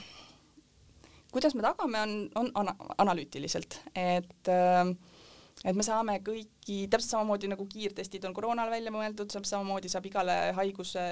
kuidas 1.30 1.54
me 1.54 1.62
tagame, 1.62 2.02
on, 2.02 2.14
on 2.36 2.52
ana 2.58 2.74
analüütiliselt, 2.98 3.76
et 3.94 4.50
äh, 4.50 4.94
et 5.68 5.76
me 5.76 5.84
saame 5.84 6.16
kõiki, 6.24 6.86
täpselt 6.92 7.12
samamoodi 7.16 7.50
nagu 7.52 7.66
kiirtestid 7.70 8.24
on 8.28 8.36
koroonale 8.36 8.72
välja 8.72 8.94
mõeldud, 8.96 9.32
saab 9.34 9.48
samamoodi 9.48 9.92
saab 9.92 10.08
igale 10.08 10.38
haiguse, 10.56 11.04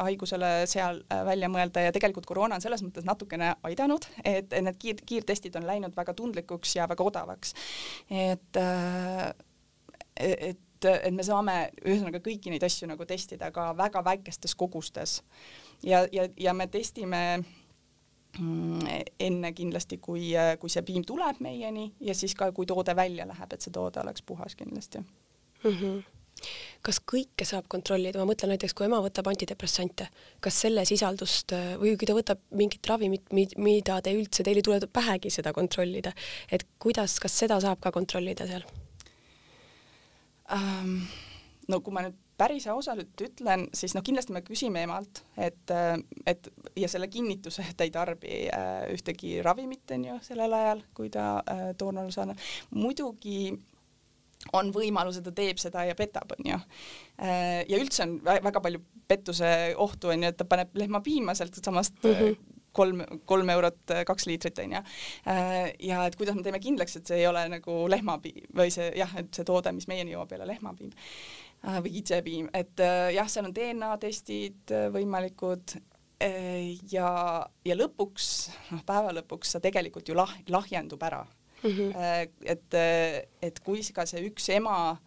haigusele 0.00 0.50
seal 0.70 1.02
äh, 1.12 1.20
välja 1.28 1.50
mõelda 1.52 1.84
ja 1.84 1.92
tegelikult 1.92 2.28
koroona 2.28 2.56
on 2.56 2.64
selles 2.64 2.84
mõttes 2.86 3.04
natukene 3.08 3.52
aidanud, 3.68 4.08
et 4.24 4.56
need 4.56 4.80
kiir, 4.80 5.04
kiirtestid 5.06 5.60
on 5.60 5.68
läinud 5.68 5.96
väga 5.96 6.16
tundlikuks 6.16 6.78
ja 6.78 6.88
väga 6.90 7.06
odavaks. 7.12 7.54
et, 8.08 8.56
äh, 8.56 9.30
et 10.16 10.66
et, 10.84 11.06
et 11.08 11.14
me 11.14 11.24
saame 11.26 11.56
ühesõnaga 11.84 12.20
kõiki 12.24 12.52
neid 12.52 12.64
asju 12.66 12.88
nagu 12.90 13.06
testida 13.08 13.50
ka 13.54 13.70
väga 13.78 14.02
väikestes 14.04 14.54
kogustes 14.58 15.20
ja, 15.82 16.04
ja, 16.12 16.28
ja 16.36 16.54
me 16.56 16.66
testime 16.72 17.22
mm, 18.38 18.86
enne 19.20 19.52
kindlasti, 19.56 20.00
kui, 20.02 20.32
kui 20.60 20.72
see 20.72 20.86
piim 20.86 21.04
tuleb 21.06 21.42
meieni 21.44 21.90
ja 22.00 22.16
siis 22.16 22.34
ka, 22.38 22.52
kui 22.56 22.68
toode 22.68 22.96
välja 22.96 23.28
läheb, 23.28 23.52
et 23.52 23.60
see 23.60 23.74
toode 23.74 24.02
oleks 24.02 24.22
puhas 24.22 24.56
kindlasti 24.56 25.02
mm. 25.02 25.76
-hmm 25.76 26.00
kas 26.80 27.00
kõike 27.12 27.44
saab 27.44 27.66
kontrollida, 27.68 28.16
ma 28.18 28.24
mõtlen 28.30 28.54
näiteks, 28.54 28.72
kui 28.72 28.86
ema 28.86 29.00
võtab 29.04 29.28
antidepressante, 29.28 30.06
kas 30.40 30.60
selle 30.64 30.86
sisaldust 30.88 31.52
või 31.82 31.96
kui 32.00 32.08
ta 32.08 32.16
võtab 32.16 32.40
mingit 32.56 32.86
ravimit, 32.88 33.28
mida 33.32 34.00
te 34.00 34.14
üldse, 34.16 34.42
teil 34.46 34.56
ei 34.56 34.64
tule 34.64 34.80
pähegi 34.86 35.30
seda 35.30 35.52
kontrollida, 35.52 36.14
et 36.48 36.64
kuidas, 36.78 37.18
kas 37.20 37.36
seda 37.44 37.60
saab 37.60 37.82
ka 37.84 37.92
kontrollida 37.92 38.48
seal? 38.48 38.64
Ähm,? 40.56 41.02
no 41.70 41.80
kui 41.84 41.94
ma 41.94 42.02
nüüd 42.02 42.18
päris 42.40 42.66
ausalt 42.72 43.20
ütlen, 43.22 43.66
siis 43.76 43.92
noh, 43.94 44.04
kindlasti 44.04 44.34
me 44.34 44.40
küsime 44.44 44.84
emalt, 44.86 45.22
et, 45.38 45.72
et 46.26 46.48
ja 46.78 46.88
selle 46.88 47.10
kinnituse, 47.12 47.66
et 47.68 47.76
ta 47.76 47.86
ei 47.86 47.92
tarbi 47.94 48.46
äh, 48.48 48.86
ühtegi 48.94 49.36
ravimit, 49.44 49.84
on 49.96 50.06
ju, 50.08 50.16
sellel 50.24 50.56
ajal, 50.56 50.80
kui 50.96 51.10
ta 51.12 51.26
äh, 51.44 51.66
toonal 51.78 52.08
saanud. 52.14 52.40
muidugi 52.74 53.52
on 54.56 54.70
võimalus, 54.72 55.18
et 55.20 55.26
ta 55.28 55.34
teeb 55.36 55.60
seda 55.60 55.84
ja 55.84 55.96
petab, 55.98 56.32
onju. 56.38 56.56
Äh, 57.20 57.60
ja 57.68 57.80
üldse 57.80 58.06
on 58.06 58.16
väga 58.24 58.64
palju 58.64 58.80
pettuse 59.10 59.50
ohtu, 59.76 60.14
onju, 60.14 60.32
et 60.32 60.40
ta 60.40 60.48
paneb 60.48 60.72
lehma 60.80 61.02
piima 61.04 61.36
sealt 61.36 61.60
samast 61.60 62.00
mm 62.02 62.16
-hmm 62.16 62.56
kolm, 62.72 63.02
kolm 63.28 63.50
eurot 63.52 63.94
äh, 63.94 64.04
kaks 64.08 64.26
liitrit 64.30 64.58
onju. 64.62 64.82
Äh, 65.28 65.72
ja 65.86 66.04
et 66.06 66.16
kuidas 66.18 66.36
me 66.36 66.44
teeme 66.46 66.60
kindlaks, 66.62 66.98
et 66.98 67.10
see 67.10 67.20
ei 67.22 67.28
ole 67.30 67.42
nagu 67.52 67.82
lehmapiim 67.90 68.50
või 68.56 68.72
see 68.74 68.90
jah, 68.98 69.12
et 69.20 69.30
see 69.34 69.46
toode, 69.48 69.72
mis 69.76 69.88
meieni 69.90 70.14
jõuab, 70.14 70.32
ei 70.32 70.40
ole 70.40 70.50
lehmapiim 70.52 70.92
äh, 70.92 71.80
või 71.80 71.94
kitsepiim, 71.98 72.50
et 72.56 72.84
jah, 73.16 73.30
seal 73.30 73.48
on 73.48 73.56
DNA 73.56 73.92
testid 74.02 74.74
võimalikud 74.94 75.76
ja, 76.92 77.10
ja 77.64 77.76
lõpuks, 77.76 78.24
noh, 78.74 78.82
päeva 78.86 79.14
lõpuks 79.16 79.54
sa 79.54 79.60
tegelikult 79.64 80.10
ju 80.10 80.16
lah-, 80.18 80.34
lahjendub 80.52 81.00
ära 81.02 81.22
mm. 81.62 81.70
-hmm. 81.70 82.34
et, 82.44 82.76
et 83.40 83.60
kui 83.64 83.80
ka 83.96 84.04
see 84.06 84.26
üks 84.28 84.50
ema 84.52 84.98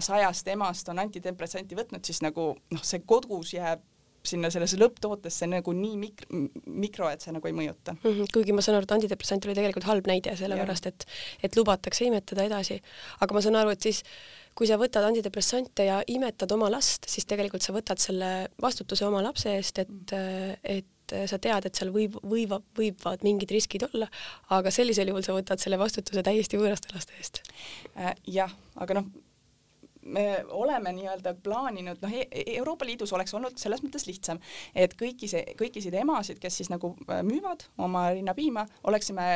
sajast 0.00 0.48
emast 0.48 0.88
on 0.88 0.98
antidepressanti 0.98 1.76
võtnud, 1.76 2.00
siis 2.04 2.22
nagu 2.24 2.54
noh, 2.56 2.82
see 2.82 3.04
kodus 3.04 3.52
jääb 3.54 3.84
sinna 4.28 4.50
sellesse 4.52 4.78
lõpptootesse 4.80 5.48
nagu 5.50 5.74
nii 5.76 5.96
mikro, 6.00 6.42
mikro, 6.66 7.12
et 7.12 7.24
see 7.24 7.34
nagu 7.34 7.48
ei 7.50 7.56
mõjuta 7.56 7.94
mm. 7.96 8.02
-hmm. 8.10 8.32
kuigi 8.34 8.56
ma 8.56 8.64
saan 8.64 8.78
aru, 8.78 8.88
et 8.88 8.96
antidepressant 8.98 9.48
oli 9.48 9.56
tegelikult 9.58 9.88
halb 9.88 10.10
näide, 10.10 10.36
sellepärast 10.38 10.90
et, 10.90 11.08
et 11.42 11.56
lubatakse 11.56 12.04
imetada 12.08 12.44
edasi. 12.48 12.80
aga 13.20 13.34
ma 13.34 13.44
saan 13.44 13.58
aru, 13.60 13.74
et 13.74 13.88
siis 13.88 14.02
kui 14.58 14.66
sa 14.66 14.78
võtad 14.80 15.06
antidepressante 15.06 15.86
ja 15.86 16.00
imetad 16.10 16.52
oma 16.56 16.70
last, 16.72 17.06
siis 17.06 17.26
tegelikult 17.30 17.62
sa 17.62 17.74
võtad 17.76 18.00
selle 18.02 18.48
vastutuse 18.62 19.06
oma 19.06 19.22
lapse 19.22 19.52
eest, 19.54 19.78
et, 19.84 19.90
mhm. 20.14 20.56
et 20.62 20.86
sa 21.08 21.38
tead, 21.40 21.64
et 21.64 21.78
seal 21.78 21.88
võib, 21.94 22.18
võivad, 22.26 22.66
võivad 22.76 23.22
mingid 23.24 23.54
riskid 23.54 23.86
olla, 23.86 24.10
aga 24.52 24.72
sellisel 24.74 25.08
juhul 25.08 25.24
sa 25.24 25.36
võtad 25.36 25.62
selle 25.62 25.78
vastutuse 25.80 26.24
täiesti 26.26 26.60
võõraste 26.60 26.92
laste 26.92 27.16
eest. 27.16 27.40
Äh, 27.96 28.12
jah, 28.28 28.52
aga 28.76 29.00
noh 29.00 29.08
me 30.02 30.44
oleme 30.54 30.92
nii-öelda 30.96 31.34
plaaninud, 31.42 32.00
noh, 32.02 32.14
Euroopa 32.30 32.86
Liidus 32.86 33.12
oleks 33.16 33.34
olnud 33.34 33.58
selles 33.60 33.82
mõttes 33.84 34.06
lihtsam, 34.08 34.40
et 34.74 34.94
kõiki 34.98 35.28
see, 35.30 35.42
kõikisid 35.58 35.94
emasid, 36.00 36.40
kes 36.42 36.60
siis 36.60 36.70
nagu 36.72 36.94
müüvad 37.26 37.66
oma 37.84 38.08
rinnapiima, 38.14 38.64
oleksime 38.88 39.28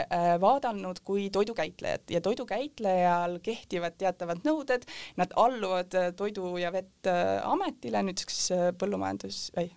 vaadanud 0.43 1.03
kui 1.05 1.29
toidukäitlejat 1.35 2.15
ja 2.15 2.23
toidukäitlejal 2.25 3.39
kehtivad 3.45 3.99
teatavad 4.01 4.43
nõuded, 4.47 4.87
nad 5.17 5.35
alluvad 5.37 5.95
Toidu- 6.17 6.57
ja 6.61 6.73
Veteametile, 6.73 8.03
nüüdseks 8.07 8.39
siis 8.39 8.75
põllumajandus, 8.79 9.45
ei, 9.61 9.73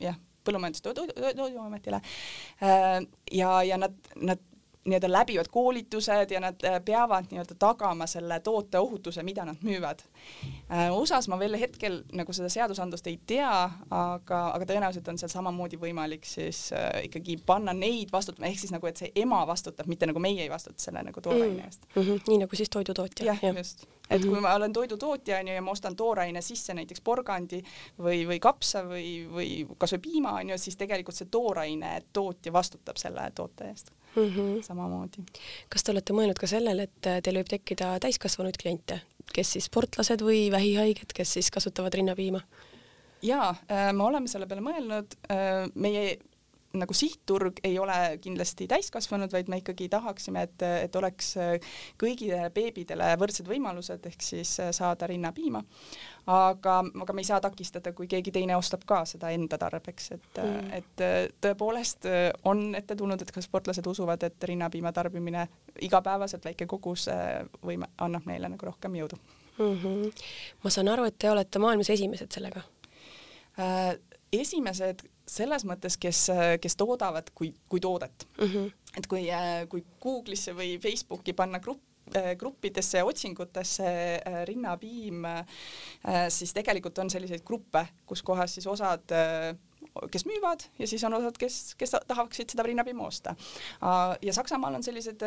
jah, 0.00 0.18
põllumajandus- 0.46 0.84
ja 0.84 1.32
Toiduametile. 1.36 2.00
Ja, 3.32 3.62
ja 3.62 3.78
nad, 3.80 3.96
nad 4.16 4.42
nii-öelda 4.86 5.12
läbivad 5.12 5.48
koolitused 5.50 6.30
ja 6.30 6.40
nad 6.40 6.64
äh, 6.64 6.78
peavad 6.84 7.24
nii-öelda 7.30 7.54
tagama 7.58 8.06
selle 8.06 8.40
toote 8.40 8.78
ohutuse, 8.78 9.22
mida 9.22 9.44
nad 9.44 9.56
müüvad. 9.62 10.02
Äh, 10.70 10.98
USA-s 10.98 11.28
ma 11.28 11.38
veel 11.38 11.58
hetkel 11.60 12.02
nagu 12.12 12.32
seda 12.32 12.48
seadusandlust 12.52 13.06
ei 13.10 13.18
tea, 13.26 13.50
aga, 13.90 14.40
aga 14.54 14.68
tõenäoliselt 14.68 15.08
on 15.10 15.18
seal 15.18 15.32
samamoodi 15.32 15.78
võimalik 15.80 16.26
siis 16.28 16.68
äh, 16.72 17.02
ikkagi 17.08 17.38
panna 17.46 17.74
neid 17.76 18.12
vastutama, 18.12 18.46
ehk 18.50 18.62
siis 18.62 18.74
nagu, 18.74 18.86
et 18.86 19.02
see 19.02 19.12
ema 19.22 19.42
vastutab, 19.48 19.90
mitte 19.90 20.06
nagu 20.06 20.22
meie 20.22 20.46
ei 20.46 20.50
vastuta 20.52 20.82
selle 20.82 21.02
nagu 21.06 21.20
tooraine 21.20 21.62
mm. 21.62 21.66
eest 21.66 21.86
mm. 21.94 22.02
-hmm. 22.02 22.24
nii 22.28 22.40
nagu 22.44 22.56
siis 22.56 22.70
toidutootja. 22.70 23.26
jah 23.26 23.42
ja., 23.42 23.52
just. 23.58 23.86
et 24.10 24.22
kui 24.22 24.30
mhm. 24.30 24.42
ma 24.42 24.54
olen 24.54 24.72
toidutootja 24.72 25.38
onju 25.38 25.54
ja 25.54 25.62
ma 25.62 25.70
ostan 25.70 25.96
tooraine 25.96 26.42
sisse 26.42 26.74
näiteks 26.74 27.00
porgandi 27.00 27.62
või, 27.98 28.22
või 28.28 28.38
kapsa 28.40 28.84
või, 28.86 29.26
või 29.32 29.66
kasvõi 29.78 29.98
piima 29.98 30.32
onju, 30.40 30.58
siis 30.58 30.76
tegelikult 30.76 31.16
see 31.16 31.28
tooraine 31.30 32.02
tootja 32.12 32.52
vastutab 32.52 32.96
selle 32.96 33.30
toote 33.34 33.70
eest 33.70 33.90
mm 34.16 34.30
-hmm. 34.30 34.62
samamoodi. 34.62 35.24
kas 35.68 35.84
te 35.84 35.92
olete 35.92 36.12
mõelnud 36.12 36.38
ka 36.40 36.46
sellele, 36.46 36.88
et 36.88 37.00
teil 37.22 37.36
võib 37.40 37.50
tekkida 37.50 37.98
täiskasvanud 38.00 38.56
kliente, 38.62 39.00
kes 39.34 39.52
siis 39.52 39.68
sportlased 39.70 40.22
või 40.22 40.50
vähihaiged, 40.50 41.12
kes 41.14 41.32
siis 41.38 41.50
kasutavad 41.50 41.94
rinnapiima? 41.94 42.40
jaa, 43.22 43.50
äh, 43.70 43.92
me 43.92 44.04
oleme 44.04 44.28
selle 44.28 44.46
peale 44.46 44.62
mõelnud, 44.62 45.16
äh, 45.30 45.70
meie 45.74 46.18
nagu 46.80 46.94
sihtturg 46.96 47.60
ei 47.64 47.78
ole 47.78 48.18
kindlasti 48.22 48.68
täiskasvanud, 48.70 49.32
vaid 49.32 49.50
me 49.52 49.60
ikkagi 49.62 49.88
tahaksime, 49.92 50.42
et, 50.48 50.64
et 50.86 50.96
oleks 50.96 51.32
kõigile 52.00 52.50
beebidele 52.54 53.12
võrdsed 53.20 53.48
võimalused, 53.48 54.06
ehk 54.10 54.22
siis 54.22 54.56
saada 54.76 55.08
rinnapiima. 55.10 55.62
aga, 56.26 56.78
aga 57.02 57.12
me 57.14 57.22
ei 57.22 57.28
saa 57.28 57.40
takistada, 57.40 57.92
kui 57.92 58.08
keegi 58.10 58.32
teine 58.34 58.56
ostab 58.56 58.82
ka 58.86 59.04
seda 59.06 59.30
enda 59.30 59.58
tarbeks, 59.58 60.10
et 60.16 60.42
mm., 60.42 60.70
et 60.76 61.04
tõepoolest 61.40 62.08
on 62.44 62.74
ette 62.74 62.96
tulnud, 62.96 63.22
et 63.22 63.30
ka 63.32 63.40
sportlased 63.44 63.86
usuvad, 63.86 64.22
et 64.26 64.48
rinnapiima 64.50 64.92
tarbimine 64.92 65.46
igapäevaselt 65.86 66.44
väike 66.44 66.66
kogus 66.66 67.08
võime, 67.64 67.90
annab 68.02 68.26
neile 68.26 68.50
nagu 68.52 68.66
rohkem 68.66 68.96
jõudu 68.98 69.18
mm. 69.58 69.82
-hmm. 69.82 70.12
ma 70.62 70.70
saan 70.70 70.88
aru, 70.88 71.04
et 71.04 71.18
te 71.18 71.30
olete 71.30 71.58
maailmas 71.58 71.90
esimesed 71.90 72.32
sellega 72.32 72.62
äh,? 73.58 73.98
esimesed 74.32 75.06
selles 75.26 75.64
mõttes, 75.66 75.96
kes, 75.98 76.28
kes 76.60 76.76
toodavad 76.76 77.30
kui, 77.34 77.52
kui 77.68 77.80
toodet 77.80 78.28
mm. 78.38 78.46
-hmm. 78.46 78.72
et 78.96 79.06
kui, 79.06 79.26
kui 79.68 79.84
Google'isse 80.02 80.54
või 80.54 80.76
Facebooki 80.82 81.32
panna 81.32 81.58
grupp, 81.58 81.82
gruppidesse 82.38 83.02
otsingutesse 83.02 83.86
äh, 83.86 84.44
rinnapiim, 84.46 85.24
äh, 85.24 85.46
siis 86.28 86.54
tegelikult 86.54 86.98
on 86.98 87.10
selliseid 87.10 87.42
gruppe, 87.44 87.86
kus 88.06 88.22
kohas 88.22 88.54
siis 88.54 88.66
osad 88.66 89.12
äh, 89.12 89.56
kes 90.12 90.26
müüvad 90.26 90.66
ja 90.78 90.86
siis 90.86 91.04
on 91.04 91.14
osad, 91.14 91.38
kes, 91.40 91.74
kes 91.78 91.96
tahaksid 92.06 92.52
seda 92.52 92.62
rinnapiima 92.62 93.06
osta. 93.06 93.34
ja 94.22 94.32
Saksamaal 94.32 94.74
on 94.74 94.82
sellised, 94.82 95.22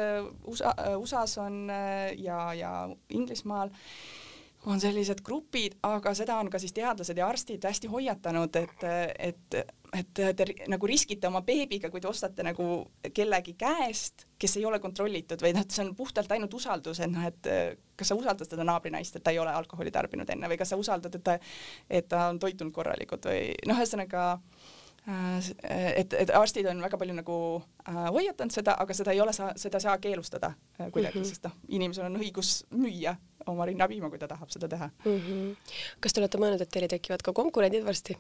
USA, 0.46 0.74
USA-s 0.98 1.38
on 1.42 1.72
ja, 2.18 2.54
ja 2.54 2.90
Inglismaal 3.10 3.72
on 4.68 4.80
sellised 4.82 5.22
grupid, 5.24 5.78
aga 5.88 6.14
seda 6.18 6.36
on 6.40 6.50
ka 6.52 6.60
siis 6.60 6.74
teadlased 6.76 7.18
ja 7.18 7.28
arstid 7.28 7.64
hästi 7.64 7.88
hoiatanud, 7.92 8.56
et, 8.60 8.88
et 9.20 9.62
et 9.94 10.10
te 10.14 10.46
nagu 10.70 10.88
riskite 10.90 11.28
oma 11.30 11.42
beebiga, 11.46 11.90
kui 11.90 12.02
te 12.02 12.08
ostate 12.10 12.44
nagu 12.46 12.66
kellegi 13.16 13.56
käest, 13.58 14.28
kes 14.40 14.58
ei 14.60 14.66
ole 14.70 14.78
kontrollitud 14.84 15.42
või 15.42 15.54
noh, 15.56 15.66
et 15.66 15.74
see 15.74 15.82
on 15.86 15.96
puhtalt 15.98 16.32
ainult 16.36 16.54
usaldus, 16.54 17.02
et 17.02 17.10
noh, 17.10 17.26
et 17.26 17.50
kas 17.98 18.12
sa 18.12 18.18
usaldad 18.20 18.50
seda 18.50 18.66
naabrinaist, 18.68 19.18
et 19.18 19.26
ta 19.26 19.34
ei 19.34 19.40
ole 19.42 19.54
alkoholi 19.54 19.94
tarbinud 19.94 20.30
enne 20.30 20.52
või 20.52 20.60
kas 20.62 20.74
sa 20.74 20.80
usaldad, 20.80 21.16
et 21.16 21.26
ta, 21.26 21.40
et 21.90 22.10
ta 22.10 22.28
on 22.30 22.38
toitunud 22.42 22.76
korralikult 22.76 23.26
või 23.32 23.56
noh, 23.66 23.82
ühesõnaga 23.82 24.28
äh, 25.10 25.50
et, 25.96 26.14
et 26.14 26.36
arstid 26.38 26.70
on 26.70 26.86
väga 26.86 27.02
palju 27.02 27.18
nagu 27.18 27.40
äh, 27.88 28.04
hoiatanud 28.14 28.54
seda, 28.54 28.78
aga 28.78 28.98
seda 28.98 29.16
ei 29.16 29.24
ole 29.26 29.34
seda 29.34 29.82
ei 29.82 29.88
saa 29.88 29.98
keelustada 29.98 30.54
äh, 30.54 30.92
kuidagi 30.92 31.18
mm, 31.18 31.24
-hmm. 31.24 31.34
sest 31.34 31.50
noh, 31.50 31.58
inimesel 31.80 32.12
on 32.12 32.22
õigus 32.22 32.60
müüa 32.76 33.18
oma 33.52 33.68
rinnapiima, 33.70 34.10
kui 34.10 34.22
ta 34.22 34.28
tahab 34.32 34.52
seda 34.54 34.70
teha 34.72 34.90
mm. 35.06 35.20
-hmm. 35.20 35.74
kas 36.00 36.14
te 36.14 36.22
olete 36.22 36.42
mõelnud, 36.42 36.62
et 36.62 36.72
teile 36.72 36.88
tekivad 36.92 37.24
ka 37.26 37.34
konkurendid 37.34 37.86
varsti? 37.86 38.18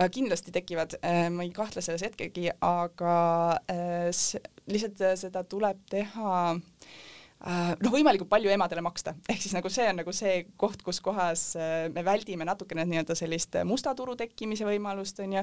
Äh, 0.00 0.10
kindlasti 0.10 0.52
tekivad, 0.52 0.96
äh, 1.04 1.28
ma 1.30 1.42
ei 1.42 1.50
kahtle 1.50 1.82
selles 1.82 2.02
hetkegi, 2.02 2.50
aga 2.60 3.16
äh, 3.70 4.08
lihtsalt 4.66 5.02
seda 5.20 5.44
tuleb 5.44 5.78
teha 5.90 6.56
noh, 7.42 7.90
võimalikult 7.92 8.30
palju 8.30 8.52
emadele 8.54 8.82
maksta, 8.84 9.14
ehk 9.30 9.42
siis 9.42 9.54
nagu 9.56 9.70
see 9.72 9.86
on 9.90 9.98
nagu 10.02 10.14
see 10.14 10.34
koht, 10.60 10.82
kus 10.86 11.00
kohas 11.04 11.44
me 11.92 12.04
väldime 12.06 12.46
natukene 12.46 12.84
nii-öelda 12.88 13.16
sellist 13.18 13.58
musta 13.68 13.94
turu 13.98 14.14
tekkimise 14.18 14.66
võimalust 14.68 15.18
onju. 15.24 15.42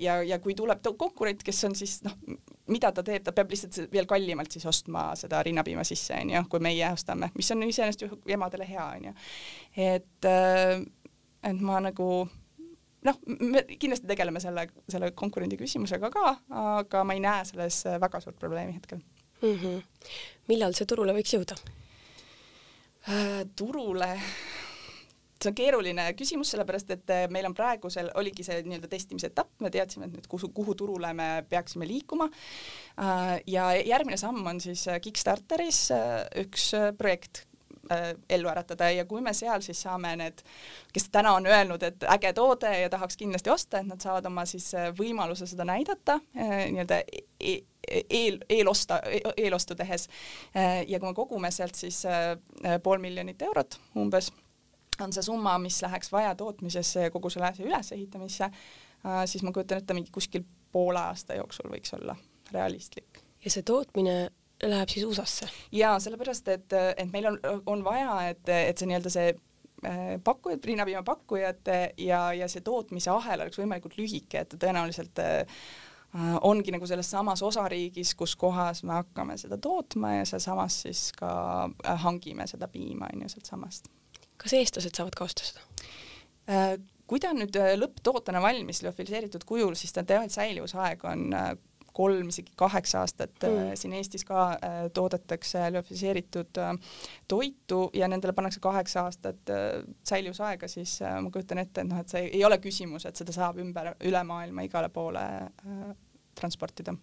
ja, 0.00 0.18
ja 0.22 0.38
kui 0.42 0.54
tuleb 0.58 0.84
konkurent, 0.98 1.42
kes 1.46 1.64
on 1.68 1.76
siis 1.78 1.98
noh, 2.06 2.14
mida 2.70 2.92
ta 2.94 3.04
teeb, 3.06 3.24
ta 3.26 3.34
peab 3.36 3.50
lihtsalt 3.50 3.92
veel 3.92 4.06
kallimalt 4.10 4.54
siis 4.54 4.66
ostma 4.68 5.10
seda 5.18 5.42
rinnapiima 5.46 5.84
sisse 5.86 6.20
onju, 6.22 6.44
kui 6.52 6.62
meie 6.64 6.92
ostame, 6.92 7.32
mis 7.38 7.50
on 7.54 7.66
iseenesest 7.66 8.06
ju 8.06 8.20
emadele 8.38 8.68
hea 8.68 8.86
onju. 8.98 9.14
et, 9.88 10.28
et 10.28 11.64
ma 11.64 11.82
nagu 11.82 12.08
noh, 13.08 13.22
me 13.26 13.64
kindlasti 13.74 14.06
tegeleme 14.10 14.42
selle, 14.42 14.68
selle 14.90 15.12
konkurendi 15.18 15.58
küsimusega 15.58 16.10
ka, 16.14 16.34
aga 16.62 17.04
ma 17.06 17.16
ei 17.16 17.24
näe 17.24 17.46
selles 17.48 17.84
väga 17.98 18.22
suurt 18.22 18.38
probleemi 18.38 18.78
hetkel 18.78 19.02
mm. 19.42 19.58
-hmm. 19.58 19.82
millal 20.48 20.74
see 20.74 20.86
turule 20.86 21.14
võiks 21.16 21.34
jõuda 21.34 21.58
äh,? 23.08 23.44
turule, 23.56 24.10
see 25.38 25.50
on 25.50 25.56
keeruline 25.56 26.06
küsimus, 26.18 26.52
sellepärast 26.52 26.90
et 26.90 27.10
äh, 27.14 27.26
meil 27.30 27.46
on 27.46 27.54
praegusel, 27.54 28.10
oligi 28.14 28.44
see 28.46 28.62
nii-öelda 28.62 28.90
testimise 28.90 29.30
etapp, 29.32 29.52
me 29.60 29.70
teadsime, 29.70 30.06
et 30.06 30.16
nüüd 30.16 30.28
kuhu, 30.30 30.52
kuhu 30.54 30.74
turule 30.74 31.12
me 31.14 31.28
peaksime 31.48 31.88
liikuma 31.88 32.30
äh,. 32.30 33.40
ja 33.46 33.72
järgmine 33.76 34.16
samm 34.16 34.46
on 34.46 34.60
siis 34.60 34.86
Kickstarteris 35.02 35.90
äh, 35.90 36.24
üks 36.44 36.72
äh, 36.74 36.92
projekt, 36.98 37.47
äh, 37.92 38.14
ellu 38.28 38.48
äratada 38.48 38.90
ja 38.90 39.04
kui 39.08 39.20
me 39.24 39.32
seal 39.36 39.62
siis 39.64 39.82
saame 39.82 40.14
need, 40.16 40.42
kes 40.92 41.08
täna 41.14 41.32
on 41.38 41.46
öelnud, 41.46 41.82
et 41.82 42.04
äge 42.14 42.32
toode 42.36 42.72
ja 42.80 42.90
tahaks 42.90 43.16
kindlasti 43.16 43.50
osta, 43.50 43.80
et 43.80 43.88
nad 43.88 44.02
saavad 44.02 44.26
oma 44.30 44.44
siis 44.48 44.70
äh, 44.74 44.90
võimaluse 44.98 45.46
seda 45.46 45.66
näidata 45.68 46.18
äh, 46.36 46.66
nii-öelda 46.72 47.00
e, 47.00 47.54
e 47.90 48.02
eel, 48.10 48.40
eelosta, 48.48 49.00
eelostu 49.36 49.74
tehes 49.78 50.08
äh, 50.56 50.82
ja 50.88 51.00
kui 51.00 51.08
me 51.08 51.14
kogume 51.14 51.50
sealt 51.54 51.78
siis 51.78 52.04
äh, 52.06 52.34
pool 52.82 53.02
miljonit 53.02 53.42
eurot 53.42 53.80
umbes, 53.96 54.32
on 55.00 55.12
see 55.14 55.22
summa, 55.22 55.58
mis 55.62 55.82
läheks 55.82 56.12
vaja 56.12 56.34
tootmisesse 56.34 57.08
ja 57.08 57.14
kogu 57.14 57.30
selle 57.30 57.52
asja 57.52 57.66
ülesehitamisse 57.66 58.50
siis 59.30 59.44
ma 59.46 59.52
kujutan 59.54 59.78
ette, 59.78 59.94
mingi 59.94 60.10
kuskil 60.10 60.42
poole 60.74 60.98
aasta 60.98 61.36
jooksul 61.38 61.70
võiks 61.70 61.94
olla 61.94 62.16
realistlik. 62.52 63.22
ja 63.44 63.50
see 63.50 63.62
tootmine 63.62 64.16
läheb 64.66 64.90
siis 64.90 65.06
USA-sse? 65.06 65.48
jaa, 65.72 65.98
sellepärast 66.02 66.48
et, 66.54 66.72
et 66.72 67.12
meil 67.12 67.30
on, 67.30 67.38
on 67.66 67.84
vaja, 67.84 68.14
et, 68.30 68.42
et 68.48 68.78
see 68.78 68.88
nii-öelda 68.90 69.12
see 69.12 69.28
äh, 69.32 70.16
pakkujad, 70.24 70.64
rinnapiima 70.64 71.02
pakkujate 71.06 71.78
ja, 72.02 72.22
ja 72.34 72.48
see 72.50 72.64
tootmise 72.66 73.12
ahel 73.14 73.44
oleks 73.44 73.60
võimalikult 73.60 73.98
lühike, 74.00 74.42
et 74.42 74.58
tõenäoliselt 74.58 75.22
äh, 75.22 75.62
ongi 76.42 76.74
nagu 76.74 76.88
selles 76.88 77.10
samas 77.10 77.42
osariigis, 77.46 78.14
kus 78.18 78.34
kohas 78.40 78.82
me 78.82 78.96
hakkame 78.98 79.38
seda 79.38 79.60
tootma 79.62 80.16
ja 80.18 80.26
sealsamas 80.28 80.82
siis 80.86 81.08
ka 81.18 81.30
äh, 81.68 82.04
hangime 82.04 82.48
seda 82.50 82.70
piima 82.72 83.12
on 83.12 83.26
ju 83.26 83.34
sealtsamast. 83.36 83.90
kas 84.38 84.54
eestlased 84.58 84.94
saavad 84.94 85.18
ka 85.18 85.26
osta 85.28 85.46
seda? 85.46 85.66
Kui 87.08 87.20
ta 87.20 87.30
on 87.32 87.42
nüüd 87.42 87.56
lõpptootena 87.76 88.40
valmis 88.40 88.82
liofiliseeritud 88.84 89.42
kujul, 89.48 89.74
siis 89.76 89.92
ta 89.92 90.00
et 90.04 90.32
säilivusaeg 90.32 91.04
on 91.08 91.26
kolm, 91.92 92.28
isegi 92.32 92.52
kaheksa 92.56 93.02
aastat 93.02 93.34
mm. 93.42 93.58
Äh, 93.68 93.72
siin 93.78 93.94
Eestis 93.98 94.24
ka 94.28 94.50
äh, 94.52 94.78
toodetakse 94.94 95.66
lüofiseeritud 95.74 96.60
äh, 96.62 96.72
toitu 97.28 97.90
ja 97.96 98.08
nendele 98.08 98.32
pannakse 98.32 98.60
kaheksa 98.60 99.06
aastat 99.08 99.52
säilivusaega, 100.08 100.68
siis 100.68 100.98
ma 101.02 101.30
kujutan 101.30 101.62
ette, 101.64 101.82
et 101.82 101.88
noh, 101.90 102.00
et 102.00 102.08
see 102.12 102.24
ei 102.28 102.44
ole 102.44 102.58
küsimus, 102.62 103.06
et 103.08 103.16
seda 103.16 103.34
saab 103.34 103.60
ümber, 103.62 103.94
üle 104.06 104.22
maailma 104.24 104.66
igale 104.66 104.88
poole 104.92 105.24
transportida 106.38 106.92
mm. 106.92 107.00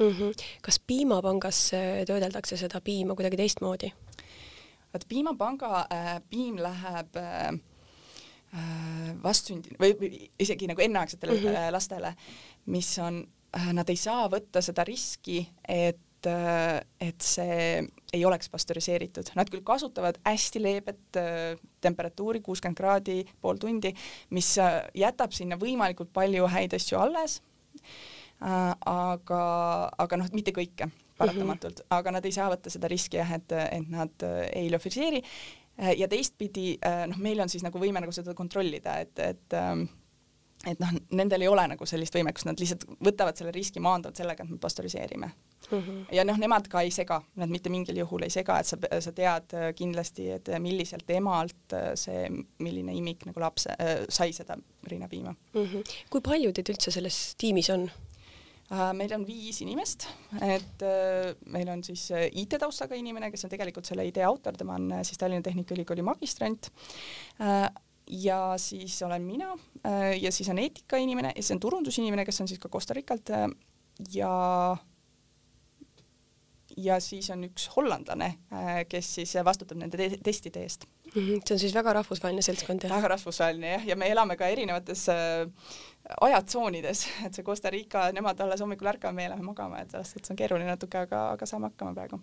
-hmm. 0.00 0.46
kas 0.62 0.80
piimapangas 0.86 1.70
töödeldakse 2.06 2.56
seda 2.56 2.80
piima 2.80 3.14
kuidagi 3.14 3.36
teistmoodi? 3.36 3.92
vot 4.92 5.08
piimapanga 5.08 5.86
äh, 5.92 6.22
piim 6.30 6.58
läheb 6.62 7.16
äh, 7.16 7.60
vastsündi- 9.24 9.76
või, 9.80 9.94
või 10.00 10.26
isegi 10.42 10.68
nagu 10.68 10.82
enneaegsetele 10.84 11.32
mm 11.32 11.46
-hmm. 11.46 11.72
lastele, 11.72 12.14
mis 12.66 12.98
on 12.98 13.22
nad 13.72 13.88
ei 13.92 13.98
saa 14.00 14.28
võtta 14.32 14.62
seda 14.64 14.84
riski, 14.88 15.42
et 15.68 16.00
et, 16.22 16.86
et 17.00 17.24
see 17.24 17.82
ei 18.12 18.24
oleks 18.24 18.50
pastöriseeritud. 18.52 19.32
Nad 19.38 19.50
küll 19.50 19.64
kasutavad 19.66 20.18
hästi 20.26 20.62
leebet 20.62 21.20
temperatuuri, 21.82 22.42
kuuskümmend 22.44 22.78
kraadi, 22.78 23.22
pool 23.40 23.60
tundi, 23.60 23.92
mis 24.30 24.54
jätab 24.94 25.34
sinna 25.34 25.58
võimalikult 25.60 26.12
palju 26.12 26.48
häid 26.52 26.76
asju 26.78 27.00
alles. 27.00 27.40
aga, 28.42 29.40
aga 30.02 30.16
noh, 30.18 30.28
mitte 30.34 30.50
kõike 30.50 30.88
paratamatult 31.18 31.78
mm, 31.78 31.82
-hmm. 31.84 31.96
aga 31.96 32.10
nad 32.10 32.24
ei 32.26 32.32
saa 32.32 32.48
võtta 32.50 32.70
seda 32.70 32.88
riski 32.90 33.16
jah, 33.16 33.30
et, 33.36 33.52
et 33.52 33.88
nad 33.88 34.24
ei 34.52 34.66
lööfiseeri 34.70 35.22
ja 35.96 36.08
teistpidi 36.08 36.74
noh, 37.06 37.20
meil 37.22 37.40
on 37.40 37.48
siis 37.48 37.62
nagu 37.62 37.78
võime 37.78 38.02
nagu 38.02 38.12
seda 38.12 38.34
kontrollida, 38.34 38.96
et, 38.98 39.14
et 39.18 39.54
ähm, 39.54 39.84
et 40.68 40.82
noh, 40.82 40.92
nendel 41.18 41.42
ei 41.42 41.50
ole 41.50 41.64
nagu 41.72 41.86
sellist 41.88 42.14
võimekust, 42.14 42.46
nad 42.46 42.60
lihtsalt 42.60 42.84
võtavad 43.02 43.38
selle 43.38 43.52
riski, 43.54 43.82
maandavad 43.82 44.18
sellega, 44.18 44.44
et 44.44 44.52
me 44.52 44.60
pastöriseerime 44.62 45.28
mm. 45.28 45.78
-hmm. 45.78 46.04
ja 46.14 46.24
noh, 46.24 46.38
nemad 46.38 46.68
ka 46.70 46.84
ei 46.86 46.90
sega, 46.94 47.20
nad 47.40 47.50
mitte 47.50 47.70
mingil 47.72 47.98
juhul 47.98 48.22
ei 48.26 48.30
sega, 48.30 48.58
et 48.60 48.70
sa, 48.70 48.78
sa 49.00 49.12
tead 49.12 49.56
äh, 49.58 49.72
kindlasti, 49.74 50.30
et 50.36 50.52
milliselt 50.62 51.10
emalt 51.10 51.74
äh, 51.74 51.92
see, 51.98 52.28
milline 52.62 52.94
imik 52.94 53.26
nagu 53.26 53.42
laps 53.42 53.66
äh, 53.74 54.06
sai 54.08 54.32
seda 54.32 54.56
rinnapiima 54.86 55.34
mm. 55.34 55.66
-hmm. 55.66 55.92
kui 56.10 56.20
palju 56.20 56.52
teid 56.52 56.74
üldse 56.76 56.94
selles 56.94 57.34
tiimis 57.38 57.70
on? 57.70 57.90
Meil 58.72 59.12
on 59.12 59.26
viis 59.26 59.58
inimest, 59.60 60.06
et 60.40 60.82
meil 61.44 61.68
on 61.68 61.82
siis 61.84 62.06
IT-taustaga 62.32 62.94
inimene, 62.96 63.28
kes 63.30 63.44
on 63.44 63.50
tegelikult 63.50 63.84
selle 63.84 64.06
idee 64.08 64.24
autor, 64.24 64.56
tema 64.56 64.78
on 64.80 64.94
siis 65.04 65.18
Tallinna 65.18 65.42
Tehnikaülikooli 65.42 66.02
magistrant 66.02 66.70
ja 68.10 68.54
siis 68.56 69.02
olen 69.02 69.22
mina 69.22 69.52
äh, 69.86 70.22
ja 70.22 70.32
siis 70.32 70.48
on 70.48 70.58
eetikainimene 70.58 71.32
ja 71.36 71.42
siis 71.42 71.56
on 71.56 71.60
turundusinimene, 71.60 72.24
kes 72.24 72.40
on 72.40 72.48
siis 72.48 72.60
ka 72.60 72.68
Costa 72.68 72.94
Ricalt 72.94 73.30
äh, 73.30 73.48
ja 74.14 74.76
ja 76.76 76.98
siis 77.00 77.30
on 77.30 77.44
üks 77.46 77.68
hollandlane, 77.76 78.34
äh, 78.52 78.82
kes 78.88 79.14
siis 79.18 79.34
vastutab 79.44 79.80
nende 79.80 79.98
te 79.98 80.18
testide 80.24 80.62
eest 80.62 80.86
mm. 81.14 81.22
-hmm. 81.22 81.40
see 81.46 81.54
on 81.54 81.58
siis 81.58 81.74
väga 81.74 81.92
rahvusvaheline 81.92 82.42
seltskond, 82.42 82.82
jah? 82.82 82.96
väga 82.96 83.08
rahvusvaheline 83.08 83.72
jah, 83.72 83.86
ja 83.86 83.96
me 83.96 84.10
elame 84.10 84.36
ka 84.36 84.46
erinevates 84.46 85.08
äh, 85.08 85.48
ajatsoonides, 86.20 87.06
et 87.26 87.34
see 87.34 87.44
Costa 87.44 87.70
Rica, 87.70 88.12
nemad 88.12 88.40
alles 88.40 88.60
hommikul 88.60 88.86
ärkavad, 88.86 89.14
meie 89.14 89.28
läheme 89.28 89.46
magama, 89.46 89.80
et 89.80 89.90
selles 89.90 90.10
suhtes 90.10 90.30
on 90.30 90.36
keeruline 90.36 90.70
natuke, 90.70 90.98
aga, 90.98 91.30
aga 91.36 91.46
saame 91.46 91.70
hakkama 91.70 91.94
praegu. 91.94 92.20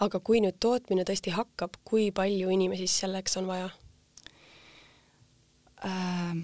aga 0.00 0.20
kui 0.20 0.40
nüüd 0.40 0.58
tootmine 0.60 1.04
tõesti 1.08 1.32
hakkab, 1.32 1.78
kui 1.84 2.10
palju 2.10 2.50
inimesi 2.50 2.86
selleks 2.86 3.36
on 3.36 3.46
vaja? 3.46 3.70
Äh, 5.88 6.42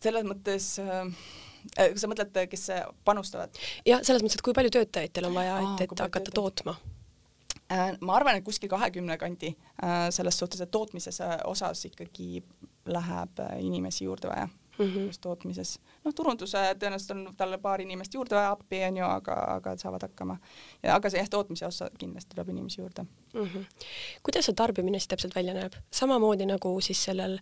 selles 0.00 0.26
mõttes 0.28 0.70
äh, 0.82 1.02
äh, 1.78 1.92
sa 1.96 2.10
mõtled, 2.10 2.40
kes 2.52 2.70
panustavad? 3.04 3.60
jah, 3.86 4.02
selles 4.06 4.24
mõttes, 4.24 4.38
et 4.40 4.46
kui 4.46 4.56
palju 4.56 4.72
töötajaid 4.78 5.14
teil 5.14 5.28
on 5.30 5.36
vaja, 5.36 5.60
et, 5.64 5.84
et 5.86 6.04
hakata 6.06 6.34
tootma 6.34 6.76
äh,? 7.72 7.92
ma 8.00 8.16
arvan, 8.18 8.40
et 8.40 8.46
kuskil 8.46 8.70
kahekümne 8.72 9.18
kandi 9.20 9.54
äh, 9.82 10.08
selles 10.14 10.38
suhtes, 10.40 10.62
et 10.64 10.72
tootmises 10.72 11.22
osas 11.48 11.84
ikkagi 11.90 12.42
läheb 12.90 13.44
äh, 13.44 13.58
inimesi 13.66 14.06
juurde 14.08 14.30
vaja 14.32 14.48
mm 14.80 14.92
-hmm. 14.92 15.18
tootmises. 15.20 15.78
noh, 16.04 16.14
turunduse 16.14 16.58
tõenäoliselt 16.80 17.16
on 17.16 17.34
talle 17.36 17.58
paar 17.58 17.80
inimest 17.80 18.14
juurde 18.14 18.34
vaja 18.34 18.50
appi, 18.50 18.84
onju, 18.84 19.04
aga, 19.04 19.34
aga 19.56 19.76
saavad 19.76 20.02
hakkama. 20.02 20.38
ja 20.82 20.94
aga 20.94 21.10
see 21.10 21.20
jah, 21.20 21.28
tootmise 21.28 21.66
osa 21.66 21.90
kindlasti 21.98 22.34
tuleb 22.34 22.48
inimesi 22.48 22.80
juurde 22.80 23.02
mm. 23.02 23.44
-hmm. 23.44 23.64
kuidas 24.22 24.44
see 24.44 24.54
tarbimine 24.54 24.98
siis 24.98 25.08
täpselt 25.08 25.34
välja 25.34 25.54
näeb? 25.54 25.72
samamoodi 25.90 26.46
nagu 26.46 26.80
siis 26.80 27.04
sellel 27.04 27.38